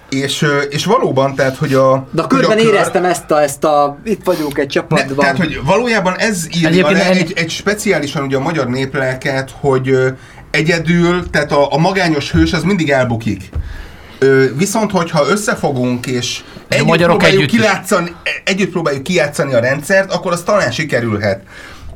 [0.09, 2.07] És, és valóban, tehát, hogy a...
[2.11, 5.15] De a körben kör- éreztem ezt a, ezt a, itt vagyunk egy Ne, csapatban.
[5.17, 9.89] tehát, hogy valójában ez írja le en- egy, egy speciálisan ugye a magyar néplelket, hogy
[9.89, 10.07] ö,
[10.51, 13.49] egyedül, tehát a, a magányos hős az mindig elbukik.
[14.19, 20.11] Ö, viszont, hogyha összefogunk és együtt magyarok próbáljuk, együtt kilátszani, együtt próbáljuk kijátszani a rendszert,
[20.13, 21.41] akkor az talán sikerülhet.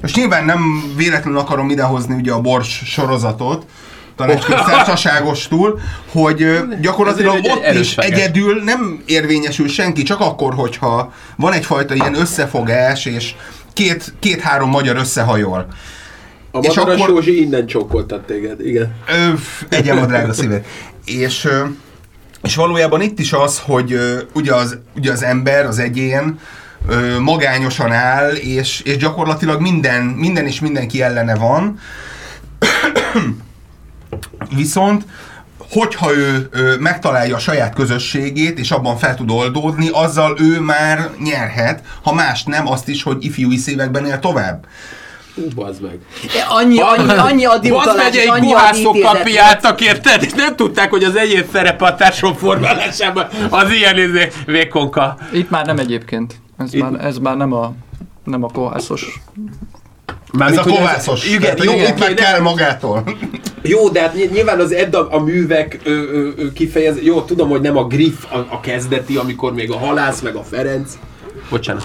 [0.02, 3.66] Most nyilván nem véletlenül akarom idehozni ugye a Bors sorozatot,
[4.16, 5.80] tanácsképzársaságos túl,
[6.12, 8.20] hogy gyakorlatilag egy ott erős is feges.
[8.20, 13.36] egyedül nem érvényesül senki, csak akkor, hogyha van egyfajta ilyen összefogás, és
[13.74, 15.68] két, két-három magyar összehajol.
[16.52, 18.96] A És Madaras akkor- Józsi innen csókoltat téged, igen.
[19.70, 20.66] Egyem a drága szívet.
[21.06, 21.48] És,
[22.44, 23.98] és valójában itt is az, hogy
[24.34, 26.40] ugye az, ugye az ember, az egyén
[26.88, 31.80] ö, magányosan áll, és, és gyakorlatilag minden, minden és mindenki ellene van.
[34.56, 35.06] Viszont
[35.72, 41.10] hogyha ő, ő megtalálja a saját közösségét, és abban fel tud oldódni, azzal ő már
[41.24, 44.66] nyerhet, ha más nem, azt is, hogy ifjúi szívekben él tovább.
[45.36, 46.00] Hú, bazd meg.
[46.50, 50.24] Annyi, annyi, annyi addi Bazd utalás, és megyei annyi guhászokkal addi piáltak, érted?
[50.24, 55.18] És nem tudták, hogy az egyéb szerep a társadalom formálásában az ilyen izé, vékonka.
[55.32, 56.36] Itt már nem egyébként.
[56.58, 57.74] Ez, Itt- már, ez már nem a
[58.24, 59.22] nem a kohászos.
[59.38, 61.26] Ez Mármint, a kovászos.
[61.28, 63.04] Igen, Tehát, hogy jó, itt oké, meg de- kell magától.
[63.62, 67.02] Jó, de hát ny- nyilván az Edda a művek ö, ö, ö, kifejez...
[67.02, 70.44] Jó, tudom, hogy nem a Griff a, a kezdeti, amikor még a Halász, meg a
[70.44, 70.98] Ferenc.
[71.50, 71.84] Bocsánat.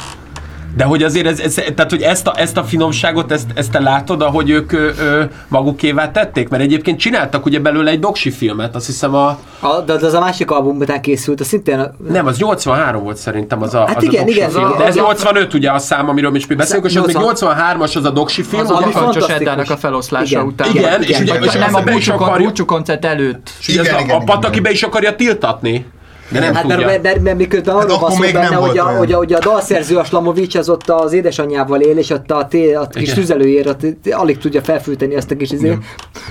[0.77, 3.81] De hogy azért ez, ez tehát hogy ezt a, ezt a finomságot, ezt, ezt te
[3.81, 6.49] látod, ahogy ők ö, ö, magukévá tették?
[6.49, 9.39] Mert egyébként csináltak ugye belőle egy doksi filmet, azt hiszem a...
[9.61, 11.79] A, de az a másik album után készült, az szintén...
[11.79, 14.66] A, Nem, az 83 volt szerintem az a, Hát az igen, a doksi igen, film.
[14.66, 17.57] igen, De ez a- 85 ugye a szám, amiről mi beszélünk, és az még 80.
[17.59, 18.79] 83-as az a doksi film, Az ugye?
[18.79, 19.35] a ami fantasztikus.
[19.41, 20.45] Eddának a feloszlása Igen.
[20.45, 20.68] után.
[20.75, 23.51] Igen, és ugye- és nem a aztán be is búcsú, akarja- búcsú koncert előtt.
[23.61, 24.62] És ugye Igen, a, igen, a igen, Pataki igen.
[24.62, 25.87] be is akarja tiltatni.
[26.31, 26.87] De nem Hát tudja.
[26.87, 29.12] mert, mert, mert miközben arról akkor van szó még nem benne, volt hogy a, hogy,
[29.12, 32.72] a, hogy a dalszerző a Slamovics az ott az édesanyjával él, és ott a, té,
[32.74, 35.78] a kis tüzelőjér ott alig tudja felfűteni azt a kis, izé,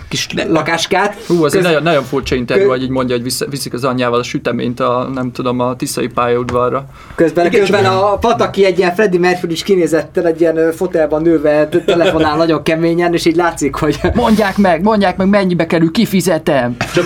[0.10, 1.18] kis lakáskát.
[1.28, 3.84] Hú, az egy Köz- nagyon, nagyon furcsa interjú, hogy így mondja, hogy vissza, viszik az
[3.84, 6.86] anyjával a süteményt a, nem tudom, a tiszai pályaudvarra.
[7.16, 11.70] Közben, Igen, közben a Pataki egy ilyen Freddie Mercury is kinézettel egy ilyen fotelban nőve
[11.86, 16.76] telefonál nagyon keményen, és így látszik, hogy Mondják meg, mondják meg, mennyibe kerül, kifizetem.
[16.93, 17.04] Csak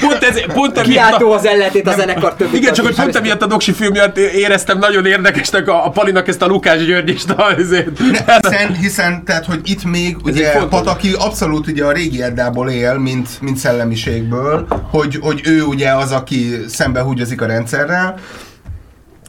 [0.00, 3.46] pont, ez, pont kiáltó az ellenét a zenekar többi igen, csak hogy pont emiatt a
[3.46, 7.34] doksi film miatt éreztem nagyon érdekesnek a, a Palinak ezt a Lukás Györgyist.
[7.56, 10.80] Hiszen, hiszen, tehát, hogy itt még ugye egy fontos.
[10.80, 16.12] Pataki abszolút ugye a régi Eddából él, mint, mint szellemiségből, hogy, hogy ő ugye az,
[16.12, 18.18] aki szembe húgyozik a rendszerrel,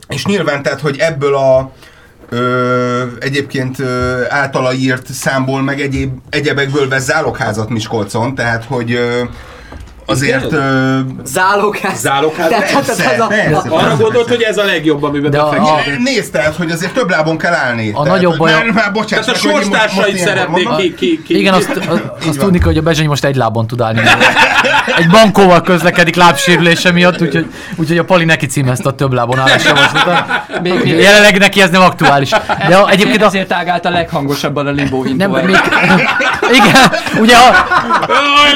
[0.08, 1.72] és nyilván tehát, hogy ebből a
[2.30, 9.24] ö, egyébként ö, általa írt számból, meg egyéb, egyebekből vesz zálogházat Miskolcon, tehát, hogy ö,
[10.12, 10.52] azért...
[10.52, 12.00] Ö, Zálogház.
[12.00, 12.50] Zálogház?
[12.50, 13.70] Tehát, hát Persze, ez a, persze.
[13.70, 16.00] a, Arra gondolt, hogy ez a legjobb, amiben De a- befektetett.
[16.00, 17.90] Nézd, tehát, hogy azért több lábon kell állni.
[17.90, 21.38] A tehát, nagyobb baj- Már, már bocsáss Tehát a ilyenkor szeretnék ki, ki, ki.
[21.40, 21.70] Igen, azt,
[22.28, 24.02] azt, tudni hogy a Bezsenyi most egy lábon tud állni.
[24.98, 27.46] Egy bankóval közlekedik lábsérülése miatt, úgyhogy,
[27.76, 29.64] úgyhogy a Pali neki címezte a több lábon állás
[30.62, 32.30] még, Jelenleg neki ez nem aktuális.
[32.68, 35.60] De a, egyébként a, ezért ágált a leghangosabban a limbo nem, még,
[36.52, 37.66] igen, ugye a,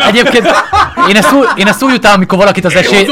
[0.07, 0.47] egyébként
[1.09, 3.07] én ezt, én ezt úgy utálom, amikor valakit az esély,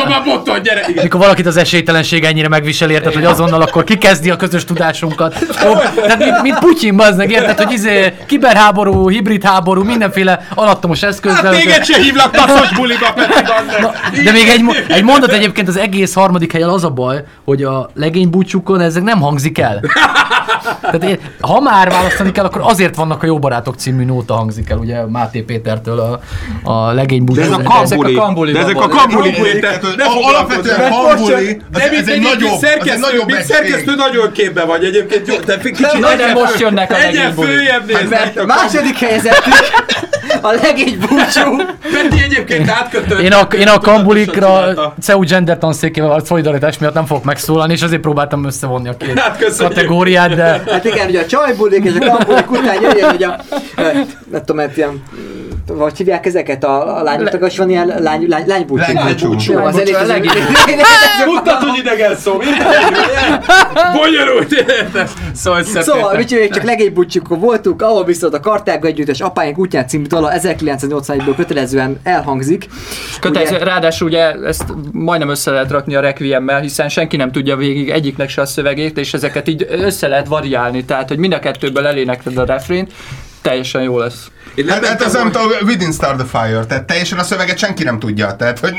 [0.64, 0.86] gyere!
[1.02, 5.36] Mikor valakit az esélytelenség ennyire megvisel, érted, hogy azonnal akkor kikezdi a közös tudásunkat.
[5.68, 11.44] Ó, Tehát mint, mint Putyin, bazdmeg, érted, hogy izé, kiberháború, hibrid háború, mindenféle alattomos eszközzel.
[11.44, 16.14] Hát téged se hívlak taszos buliba, Peti, De még egy, egy mondat egyébként az egész
[16.14, 19.82] harmadik helyen az a baj, hogy a legény búcsúkon ezek nem hangzik el.
[20.82, 24.70] Tehát én, ha már választani kell, akkor azért vannak a Jó Barátok című nóta hangzik
[24.70, 26.20] el, ugye Máté Pétertől a,
[26.72, 27.40] a legény búcsú.
[27.40, 28.14] De ez a ezek a kambuli.
[28.14, 29.66] kambuli De ezek a kambuli Kambuli, hogy
[29.98, 31.36] ne a- alapvetően foglalkozzál.
[31.36, 35.28] kambuli, De mint egy nagyobb- szerkesztő, nagyobb mint szerkesztő nagyon képbe vagy egyébként.
[35.28, 37.52] Jó, de kicsit Na, de most jönnek a Egyen legény bulik.
[37.52, 38.10] följebb nézd.
[38.10, 39.54] mert második helyezettük
[40.42, 41.56] a legény búcsú.
[41.94, 43.20] Peti egyébként átkötött.
[43.20, 44.74] Én a, én a kambulikra.
[45.02, 49.20] CEU gender tanszékével a szolidaritás miatt nem fogok megszólalni, és azért próbáltam összevonni a két
[49.20, 49.76] Hát köszönjük.
[49.76, 53.40] kategóriát, de Hát igen, ugye a csajbulik és a kambulik után jöjjön, hogy a,
[53.78, 53.82] ö,
[54.32, 55.04] nem tudom, mert ilyen,
[55.68, 58.94] hogy hívják ezeket a, a lányoknak, és van ilyen lány, lány, lánybúcsú.
[58.94, 59.54] Lánybúcsú.
[59.54, 60.40] Jó, az elég az Lánybúcsú,
[61.26, 62.32] Tudtad, hogy idegen szó?
[63.94, 65.10] Bonyolult, érted?
[65.34, 70.06] Szóval Szóval, mit csináljuk, csak legénybúcsúkon voltunk, ahol viszont a Kartága együttes Apáink útján című
[70.06, 72.68] dala 1981-ből kötelezően elhangzik.
[73.20, 77.56] Kötelező, Ugye- ráadásul ugye ezt majdnem össze lehet rakni a Requiemmel, hiszen senki nem tudja
[77.56, 81.40] végig egyiknek se a szövegét, és ezeket így össze lehet variálni, tehát hogy mind a
[81.40, 82.92] kettőből elénekled a refrént,
[83.42, 84.32] teljesen jó lesz.
[84.56, 87.58] Én nem Hát, hát ez nem tudom, Within Star the Fire, tehát teljesen a szöveget
[87.58, 88.74] senki nem tudja, tehát hogy...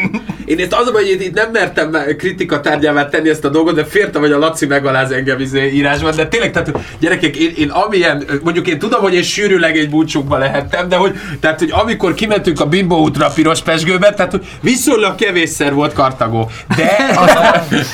[0.44, 4.20] Én ezt az hogy itt nem mertem kritika tárgyává tenni ezt a dolgot, de féltem,
[4.20, 8.68] hogy a Laci megaláz engem izé írásban, de tényleg, tehát gyerekek, én, én amilyen, mondjuk
[8.68, 12.66] én tudom, hogy én sűrűleg egy búcsúkba lehettem, de hogy, tehát, hogy amikor kimentünk a
[12.66, 16.50] Bimbo útra a piros pesgőbe, tehát hogy viszonylag kevésszer volt Kartagó.
[16.76, 16.96] De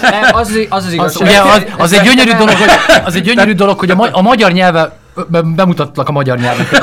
[0.02, 1.28] Nem, az, az az az, igazság.
[1.28, 2.70] ugye az, az, egy gyönyörű dolog, hogy,
[3.04, 6.82] az egy gyönyörű dolog, hogy a, ma, a magyar nyelve, be, bemutatlak a magyar nyelvet.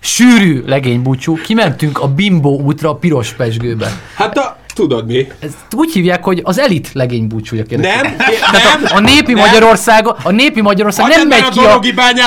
[0.00, 3.92] Sűrű legénybúcsú, kimentünk a Bimbo útra a piros pesgőbe.
[4.16, 5.26] hát a, tudod mi?
[5.40, 8.02] Ezt úgy hívják, hogy az elit legénybúcsúja kérlek.
[8.02, 8.14] Nem?
[8.52, 8.92] Nem?
[8.94, 9.44] A népi Nem.
[9.46, 11.80] Magyarország, a népi Magyarország nem megy, ki a,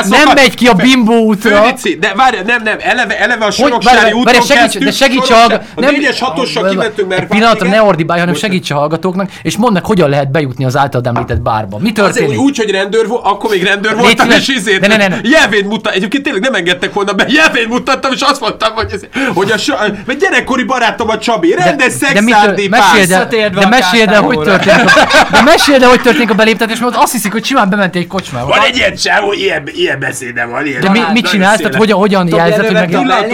[0.10, 1.64] nem megy ki a Bimbo útra.
[1.64, 5.30] Főnici, de várj, nem, nem, eleve, eleve a Soroksári úton várj, segíts, kezdtük, de segíts
[5.30, 7.28] a, hallg- a négyes hatossal kimentünk, mert...
[7.28, 11.08] Pillanatra ne ordibálj, hanem segíts a hallgatóknak, és mondd meg, hogyan lehet bejutni az általad
[11.08, 11.78] említett bárba.
[11.78, 12.40] Mi Azért történik?
[12.40, 15.18] úgy, hogy rendőr volt, akkor még rendőr voltam, és izét, Ne, ne, ne, ne.
[15.24, 15.98] jelvényt mutattam.
[15.98, 19.02] Egyébként tényleg nem engedtek volna be, jelvényt mutattam, és azt mondtam, hogy, ez,
[19.34, 23.68] hogy a, vagy gyerekkori barátom a Csabi, rendes de mit szexárdi meséld el, de a
[23.68, 27.32] meséld el, hogy történik a, de meséld el, hogy történik a beléptetés, mert azt hiszik,
[27.32, 28.48] hogy simán bementél egy kocsmába.
[28.48, 30.66] Van egy ilyen csávó, ilyen, ilyen beszéde van.
[30.66, 31.58] Ilyen De mi, mit csinálsz?
[31.58, 32.94] Tehát hogyan, hogyan jelzed, hogy meg...
[32.94, 33.26] a nem,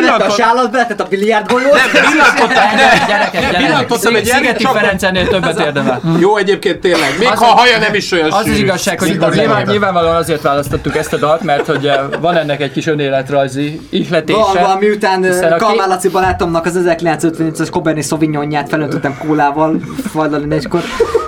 [0.00, 1.72] levette a sálat, beletett a biliárdgolyót.
[1.72, 6.00] Nem, villantottam, egy Szigeti elég Ferenc ennél többet érdemel.
[6.18, 9.18] Jó egyébként tényleg, még ha a a- haja nem is olyan Az igazság, hogy
[9.66, 14.38] nyilvánvalóan azért választottuk ezt a dalt, mert hogy eh, van ennek egy kis önéletrajzi ihletése.
[14.38, 15.26] Van, van, miután
[15.58, 18.04] Kalmár Laci barátomnak az 1958-as Cabernet
[18.34, 19.76] Sauvignonját felöntöttem kólával,
[20.12, 20.82] fajlani négykor.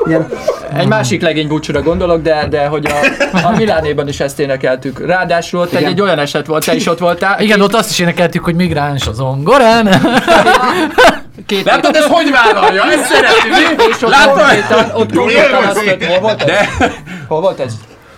[0.07, 0.27] Ilyen,
[0.77, 5.07] Egy másik legény búcsúra gondolok, de, de hogy a, a Milánéban is ezt énekeltük.
[5.07, 7.41] Ráadásul egy, egy olyan eset volt, te is ott voltál.
[7.41, 9.89] Igen, ott azt is énekeltük, hogy migráns az ongorán.
[11.47, 12.83] Két Látod, ez hogy vállalja?
[12.83, 13.83] Ezt szeretjük.
[13.97, 14.39] és ott Látod?
[14.39, 16.47] konkrétan, ott konkrétan azt történt, hol volt ez?
[16.47, 16.93] De
[17.29, 17.73] Hol volt ez?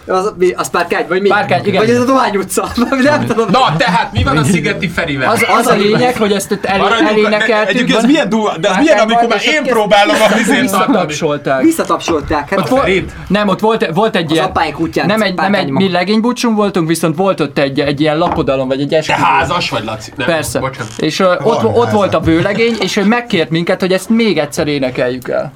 [0.08, 1.28] Az, mi, az Párkány, vagy mi?
[1.28, 1.80] Párkány, igen.
[1.80, 2.68] Vagy ez a Dohány utca?
[3.02, 3.48] nem tudom.
[3.50, 5.30] Na, tehát mi van a Szigeti Ferivel?
[5.30, 7.68] Az, az a lényeg, hogy ezt itt el, elénekeltük.
[7.74, 10.60] Egyébként ez milyen durva, de ez milyen, amikor már én próbálom a tartani.
[10.60, 11.62] Visszatapsolták.
[11.62, 12.48] Visszatapsolták.
[12.48, 12.88] Hát Ott volt,
[13.28, 14.44] nem, ott volt, volt egy ilyen...
[14.44, 18.18] apáink útján nem egy, nem egy, mi legénybúcsún voltunk, viszont volt ott egy, egy ilyen
[18.18, 19.22] lapodalom, vagy egy Te esküvő.
[19.22, 20.12] házas vagy, Laci?
[20.16, 20.58] Nem, Persze.
[20.58, 20.92] Bocsánat.
[20.96, 24.66] És uh, ott, ott volt a vőlegény, és ő megkért minket, hogy ezt még egyszer
[24.66, 25.52] énekeljük el.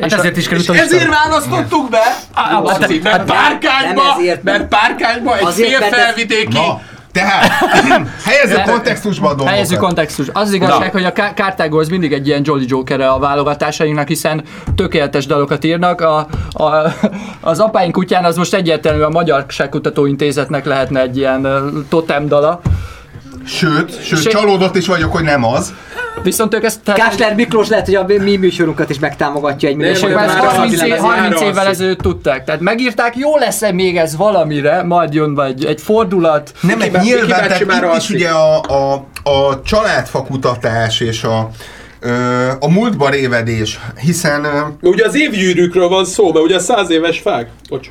[0.00, 4.68] Hát ezért is És került a ezért választottuk be, Á, Laci, mert Párkányba, ezért, mert
[4.68, 6.56] Párkányba egy Azért, fél mert ez- felvidéki...
[6.56, 6.80] Na,
[7.12, 7.50] tehát,
[8.24, 9.52] helyezzük kontextusba a dolgokat.
[9.52, 10.26] Helyezzük kontextus.
[10.32, 10.90] Az, az igazság, Na.
[10.90, 14.42] hogy a Ká- Kártágó az mindig egy ilyen Jolly joker a válogatásainknak, hiszen
[14.74, 16.00] tökéletes dalokat írnak.
[16.00, 16.94] A, a,
[17.40, 21.46] az apáink kutyán az most egyértelműen a Magyarságkutató Intézetnek lehetne egy ilyen
[21.88, 22.60] totem dala.
[23.46, 25.72] Sőt, sőt, Se- csalódott is vagyok, hogy nem az.
[26.22, 26.80] Viszont ők ezt...
[26.80, 30.28] tehát- Kásler Miklós lehet, hogy a mi műsorunkat is megtámogatja egy minőségben.
[30.28, 32.44] ezt az 30, év, az 30 ára évvel ezelőtt tudták.
[32.44, 36.52] Tehát megírták, jó lesz-e még ez valamire, majd jön vagy egy fordulat.
[36.60, 38.92] Nem, bá- nyilván, tehát itt is ugye a, a,
[39.30, 41.50] a családfakutatás és a,
[42.60, 44.46] a múltba révedés, hiszen
[44.80, 47.48] Ugye az évgyűrűkről van szó, mert ugye száz éves fák.
[47.68, 47.88] Bocs.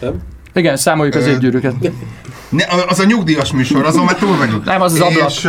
[0.00, 0.14] Nem?
[0.54, 1.74] Igen, számoljuk az évgyűrűket.
[2.48, 4.64] ne, az a nyugdíjas műsor, azon már túl vagyunk.
[4.64, 5.30] Nem, az az ablak.
[5.30, 5.48] És,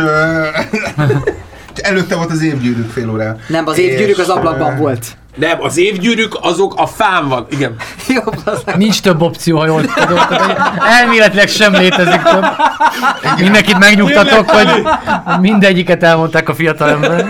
[1.84, 3.36] előtte volt az évgyűrűk fél órá.
[3.48, 5.16] Nem, az évgyűrűk az ablakban volt.
[5.34, 7.46] Nem, az évgyűrűk azok a fán van.
[7.50, 7.74] Igen.
[8.14, 10.18] Jó, az Nincs több opció, ha jól tudom.
[11.00, 12.44] Elméletileg sem létezik több.
[13.38, 14.68] Mindenkit megnyugtatok, hogy
[15.40, 17.26] mindegyiket elmondták a fiatal ember.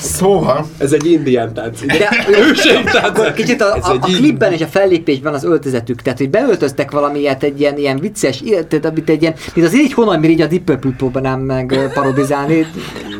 [0.00, 1.86] Szóval, Ez egy indián tánc.
[1.86, 2.08] De
[2.48, 3.34] Őseim tánc.
[3.34, 7.60] kicsit a, a, a klipben és a fellépésben az öltözetük, tehát hogy beöltöztek valamilyet egy
[7.60, 10.62] ilyen, ilyen vicces, tehát amit egy ilyen, mint az így honnan mir így a Deep
[10.62, 12.66] Purple próbálnám meg parodizálni.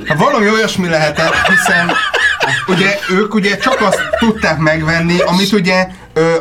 [0.08, 1.90] Hát valami olyasmi lehetett, hiszen
[2.66, 5.88] ugye ők ugye csak azt tudták megvenni, amit ugye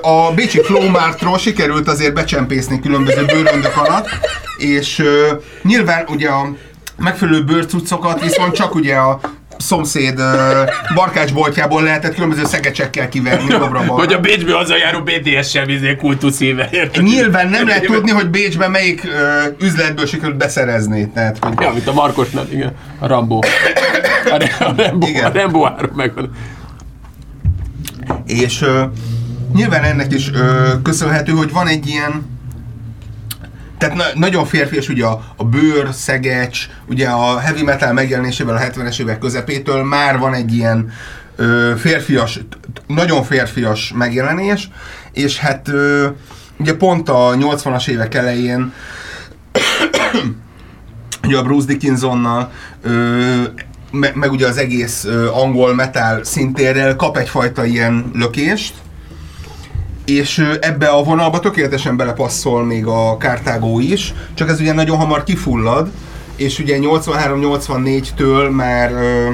[0.02, 4.10] a Bécsi Flowmartról sikerült azért becsempészni különböző bőröndök alatt,
[4.58, 5.04] és
[5.62, 6.48] nyilván ugye a
[6.98, 9.20] megfelelő bőrcuccokat viszont csak ugye a
[9.58, 10.22] szomszéd
[10.96, 17.04] barkácsboltjából lehetett különböző szegecsekkel kiverni jobbra Vagy a Bécsbe hazajáró BTS-sel vizé kultuszíve, érted?
[17.04, 21.10] Nyilván nem lehet tudni, hogy Bécsben melyik ö, üzletből sikerült beszerezni.
[21.10, 22.76] Tehát, hogy Ja, mint a Markosnak, igen.
[23.00, 23.40] A Rambo.
[24.30, 25.26] A, Re- a Rambo, Igen.
[25.26, 26.32] a Rambo áron megvan.
[28.26, 28.84] És ö,
[29.56, 32.37] nyilván ennek is ö, köszönhető, hogy van egy ilyen
[33.78, 38.60] tehát na- nagyon férfias ugye a, a bőr, szegecs, ugye a heavy metal megjelenésével a
[38.60, 40.92] 70-es évek közepétől már van egy ilyen
[41.36, 42.40] ö, férfias,
[42.88, 44.70] nagyon férfias megjelenés,
[45.12, 46.08] és hát ö,
[46.58, 48.74] ugye pont a 80-as évek elején
[51.24, 52.52] ugye a Bruce Dickinsonnal,
[52.82, 53.42] ö,
[53.92, 58.74] me, meg ugye az egész ö, angol metal szintérrel kap egyfajta ilyen lökést,
[60.10, 65.24] és ebbe a vonalba tökéletesen belepasszol még a Kártágó is, csak ez ugye nagyon hamar
[65.24, 65.90] kifullad,
[66.36, 69.32] és ugye 83-84-től már ö,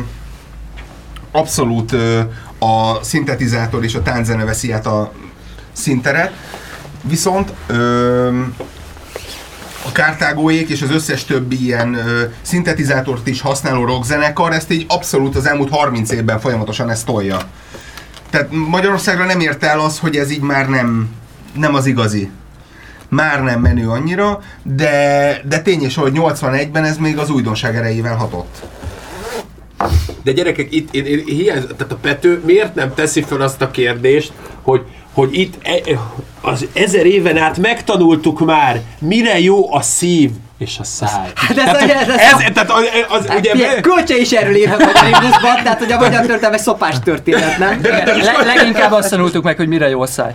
[1.32, 2.20] abszolút ö,
[2.60, 5.12] a szintetizátor és a tánzene veszi át a
[5.72, 6.32] szinteret,
[7.02, 8.28] viszont ö,
[9.86, 15.36] a Kártágóék és az összes többi ilyen ö, szintetizátort is használó rockzenekar ezt így abszolút
[15.36, 17.38] az elmúlt 30 évben folyamatosan ezt tolja.
[18.34, 21.10] Tehát Magyarországra nem ért el az, hogy ez így már nem,
[21.56, 22.30] nem az igazi.
[23.10, 28.16] Már nem menő annyira, de, de tény is, hogy 81-ben ez még az újdonság erejével
[28.16, 28.64] hatott.
[30.24, 33.72] De gyerekek, itt én, én, hiány, tehát a Pető miért nem teszi fel azt a
[33.72, 34.32] kérdést,
[34.62, 34.82] hogy,
[35.14, 36.00] hogy itt e,
[36.46, 41.10] az ezer éven át megtanultuk már, mire jó a szív és a száj.
[41.36, 43.52] Hát ez- tehát, ez- ez- ez, tehát az, az Hát, ugye...
[43.54, 47.80] ugye, Kölcse is erről írhat a Nimbusban, tehát hogy a magyar történelme szopás történet, nem?
[47.82, 50.32] Le, leginkább azt tanultuk meg, hogy mire jó a száj.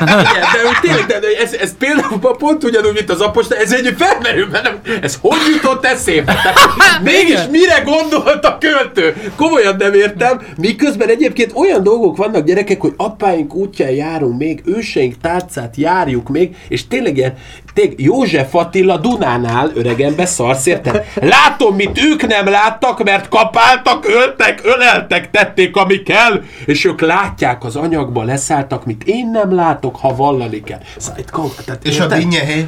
[0.00, 3.94] Igen, de tényleg, de, de ez, ez például pont ugyanúgy, mint az aposta, ez egy
[3.98, 6.32] felmerül, mert ez hogy jutott eszébe?
[6.42, 6.58] Tehát,
[7.02, 9.30] mégis mire gondolt a költő?
[9.36, 15.14] Komolyan nem értem, miközben egyébként olyan dolgok vannak gyerekek, hogy apáink útján járunk még, őseink
[15.48, 17.34] tárcát járjuk még, és tényleg ilyen,
[17.74, 21.04] tényleg József Attila Dunánál öregembe szarsz, érted?
[21.14, 27.64] Látom, mit ők nem láttak, mert kapáltak, öltek, öleltek, tették, ami kell, és ők látják
[27.64, 30.80] az anyagba, leszálltak, mit én nem látok, ha vallani kell.
[30.96, 32.18] Szóval itt tehát, És a érted?
[32.18, 32.66] dinnyehé?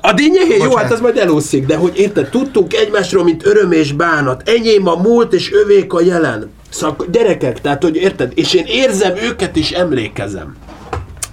[0.00, 3.92] A dinnyehé, jó, hát az majd elúszik, de hogy érted, tudtunk egymásról, mint öröm és
[3.92, 4.48] bánat.
[4.48, 6.50] Enyém a múlt, és övék a jelen.
[6.68, 10.56] Szóval gyerekek, tehát hogy érted, és én érzem őket, és emlékezem.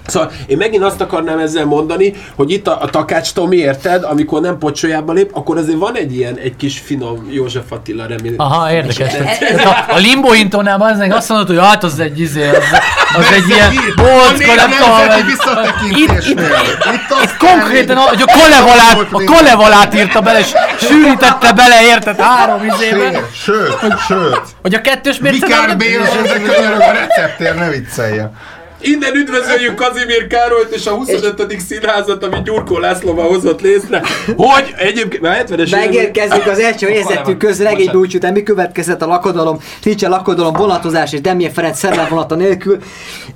[0.06, 4.42] Szóval én megint azt akarnám ezzel mondani, hogy itt a, a Takács Tomi, érted, amikor
[4.42, 8.34] nem pocsolyába lép, akkor azért van egy ilyen, egy kis finom József Attila remény.
[8.38, 9.14] Aha, érdekes.
[9.64, 12.56] A, a limbo intónál az azt mondod, hogy hát az egy izé, az,
[13.18, 16.56] az egy ilyen bolcka, nem tudom, visszatekintésnél.
[16.94, 22.66] Itt azt Konkrétan, hogy a kolevalát, a kolevalát írta bele, és sűrítette bele, érted, három
[22.66, 23.78] izébe, Sőt,
[24.08, 24.42] sőt.
[24.62, 25.46] hogy a kettős mérce...
[25.46, 28.32] Vikár Béla ezek könyörög a receptért, ne vicceljen.
[28.84, 31.56] Innen üdvözöljük Kazimír Károlyt és a 25.
[31.68, 34.02] színházat, amit Gyurkó Lászlóval hozott létre,
[34.38, 38.34] hogy egyébként már 70-es Megérkezik az első helyezettünk közregény búcsú után.
[38.34, 39.60] Mi következett a lakodalom?
[39.84, 42.78] Nincs a lakodalom vonatozás és Demje Ferenc vonata nélkül.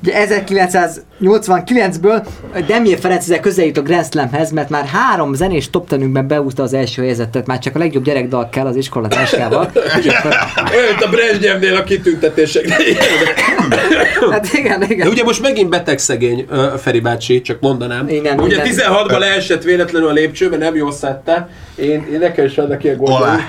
[0.01, 2.25] Ugye 1989-ből
[2.67, 6.63] Demje Ferenc ezzel közel jut a Grand Slamhez, mert már három zenés top tenünkben beúzta
[6.63, 9.71] az első helyezettet, már csak a legjobb gyerekdal kell az iskola táskával.
[9.73, 12.95] Mint a Brezsnyevnél a kitüntetéseknél.
[14.31, 15.07] Hát igen, De igen.
[15.07, 18.07] ugye most megint beteg szegény Feri bácsi, csak mondanám.
[18.09, 18.93] Igen, ugye igen.
[18.93, 21.49] 16-ban leesett véletlenül a lépcsőbe, nem jól szedte.
[21.75, 23.39] Én, én nekem is adnak ilyen gondolat.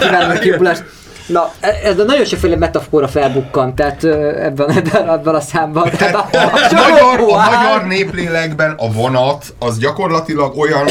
[0.00, 1.04] Innen kívánom a.
[1.26, 1.52] Na,
[1.84, 5.90] ez a nagyon sokféle metafora felbukkant, tehát ebben, ebben, ebben a számban.
[5.90, 6.50] Tehát A, a,
[6.90, 10.88] magyar, a magyar néplélekben a vonat az gyakorlatilag olyan,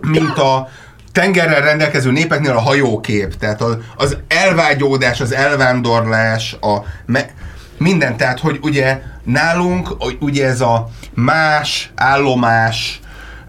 [0.00, 0.68] mint a
[1.12, 3.36] tengerrel rendelkező népeknél a hajókép.
[3.36, 7.30] Tehát az, az elvágyódás, az elvándorlás, a me,
[7.78, 8.16] minden.
[8.16, 13.00] Tehát, hogy ugye nálunk ugye ez a más, állomás,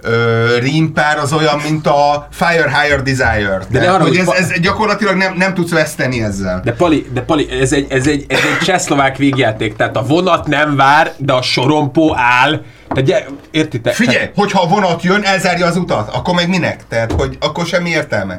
[0.02, 3.62] ö, rímpár az olyan, mint a Fire Higher Desire.
[3.70, 6.62] ne Tehát, arra, hogy ez, ez gyakorlatilag nem, nem tudsz veszteni ezzel.
[6.64, 10.48] De Pali, de Pali, ez egy, ez egy, ez egy csehszlovák végjáték, tehát a vonat
[10.48, 12.62] nem vár, de a sorompó áll.
[12.88, 13.94] Tehát, értitek?
[13.94, 16.88] Figyelj, hogyha a vonat jön, elzárja az utat, akkor meg minek?
[16.88, 18.38] Tehát, hogy akkor semmi értelme.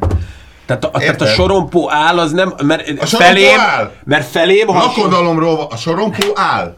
[0.66, 3.92] Tehát a, tehát a sorompó áll, az nem, mert A felém, áll.
[4.04, 6.76] mert felém, ha a sor- a sorompó áll.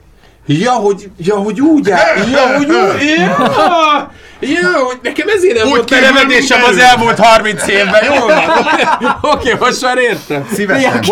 [0.50, 5.66] Ja, hogy, ja, hogy úgy áll, ja, hogy úgy, ja, ja, hogy nekem ezért nem
[5.66, 5.90] Úgy volt
[6.26, 8.66] mint az elmúlt 30 évben, jól van.
[9.32, 10.48] Oké, most már értem.
[10.52, 10.92] Szívesen.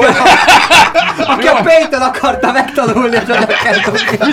[1.27, 4.33] Aki a Paint-tel akarta megtanulni, hogy oda kell dobni.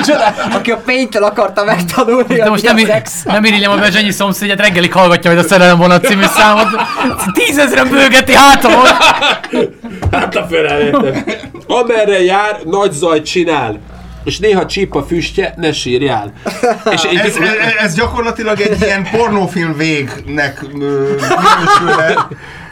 [0.53, 3.11] Aki a Paint-tel akarta megtanulni, De most nem, a í- szex.
[3.23, 6.67] nem irigylem a Bezsenyi szomszédját, reggelig hallgatja majd a Szerelem vonat című számot.
[7.33, 8.85] Tízezren bőgeti hátamon.
[10.11, 11.23] Hát a felelőttem.
[11.67, 13.79] Amerre jár, nagy zajt csinál.
[14.23, 16.33] És néha csíp a füstje, ne sírjál.
[16.95, 21.15] És egy, Ez, ez, ez gyakorlatilag egy ilyen pornófilm végnek ö,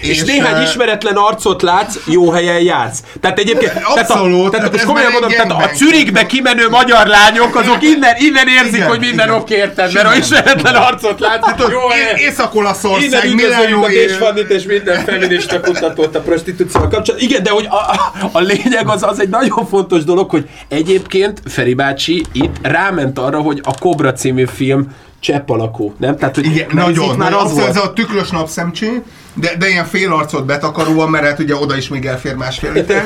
[0.00, 0.32] minősülne.
[0.32, 2.98] és néhány ö, ismeretlen arcot látsz, jó helyen játsz.
[3.20, 5.74] Tehát egyébként, tehát, a, Abszolút, tehát most komolyan mondom, tehát a.
[5.74, 9.92] Zürichbe kimenő magyar lányok, azok innen, innen érzik, Igen, hogy minden oké, érted?
[9.92, 12.16] Mert ha ismeretlen arcot látsz, jó helyen.
[12.16, 17.28] Észak-Olaszország, Innen üdvözöljük a Milánó Désfandit és minden feminista kutatót a prostitúcióval kapcsolatban.
[17.28, 21.42] Igen, de hogy a, a, a lényeg az, az egy nagyon fontos dolog, hogy egyébként
[21.46, 26.16] Feri bácsi itt ráment arra, hogy a Cobra című film csepp alakú, nem?
[26.16, 27.04] Tehát, hogy Igen, nagyon.
[27.04, 27.76] itt már az Abszolút volt.
[27.76, 29.02] ez a tükrös napszemcsé,
[29.40, 33.04] de, de ilyen fél arcot betakaróan, mert hát ugye oda is még elfér másfél liter.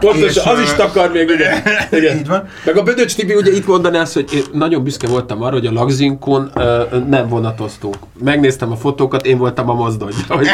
[0.00, 1.62] Pontosan, az is takar még, ugye.
[1.90, 2.16] Igen.
[2.16, 2.48] Így van.
[2.64, 5.66] Meg a Bödöcs Tibi ugye itt mondaná azt, hogy én nagyon büszke voltam arra, hogy
[5.66, 7.96] a Lagzinkon uh, nem vonatoztunk.
[8.24, 10.12] Megnéztem a fotókat, én voltam a mozdony.
[10.28, 10.48] De hogy,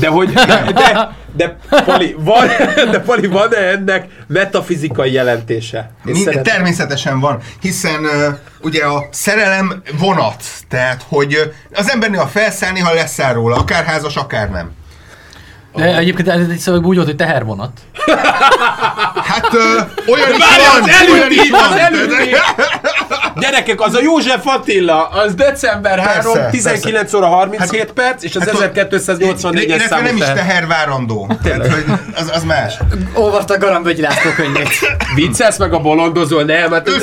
[0.00, 2.46] de, hogy de, de, de, Pali, van,
[2.90, 5.78] de Pali, van-e ennek metafizikai jelentése?
[5.78, 12.10] Én Mind, szeretném- természetesen van, hiszen uh, ugye a szerelem vonat, tehát hogy az ember
[12.10, 14.70] néha felszállni, ha leszáll róla, akár házas, akár nem.
[15.74, 17.80] De egyébként ez egy szöveg úgy volt, hogy tehervonat.
[19.24, 21.72] Hát uh, olyan is van, az olyan előtti, is van.
[21.72, 22.34] az előtti!
[23.36, 28.42] Gyerekek, az a József Attila, az december 3, Persze, 19 óra 37 perc, és az
[28.42, 30.36] Hát, 1284-es Illetve számú nem is teher.
[30.36, 31.30] tehervárandó.
[31.42, 31.84] Tehát, hogy
[32.14, 32.78] az, az más.
[33.14, 34.68] Olvasta Garambögyi László könyvét.
[35.14, 36.42] Viccelsz meg a bolondozol?
[36.42, 36.96] Nem, hát Ő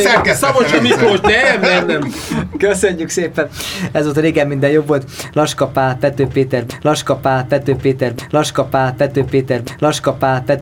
[0.72, 2.14] nem Miklós, nem, nem, nem.
[2.58, 3.50] Köszönjük szépen.
[3.92, 5.04] Ez volt a régen minden jobb volt.
[5.34, 10.56] Laskapál, Pető Péter, Laskapál, Pető Péter, Laskapál, Pető Péter, Laskapál, Pető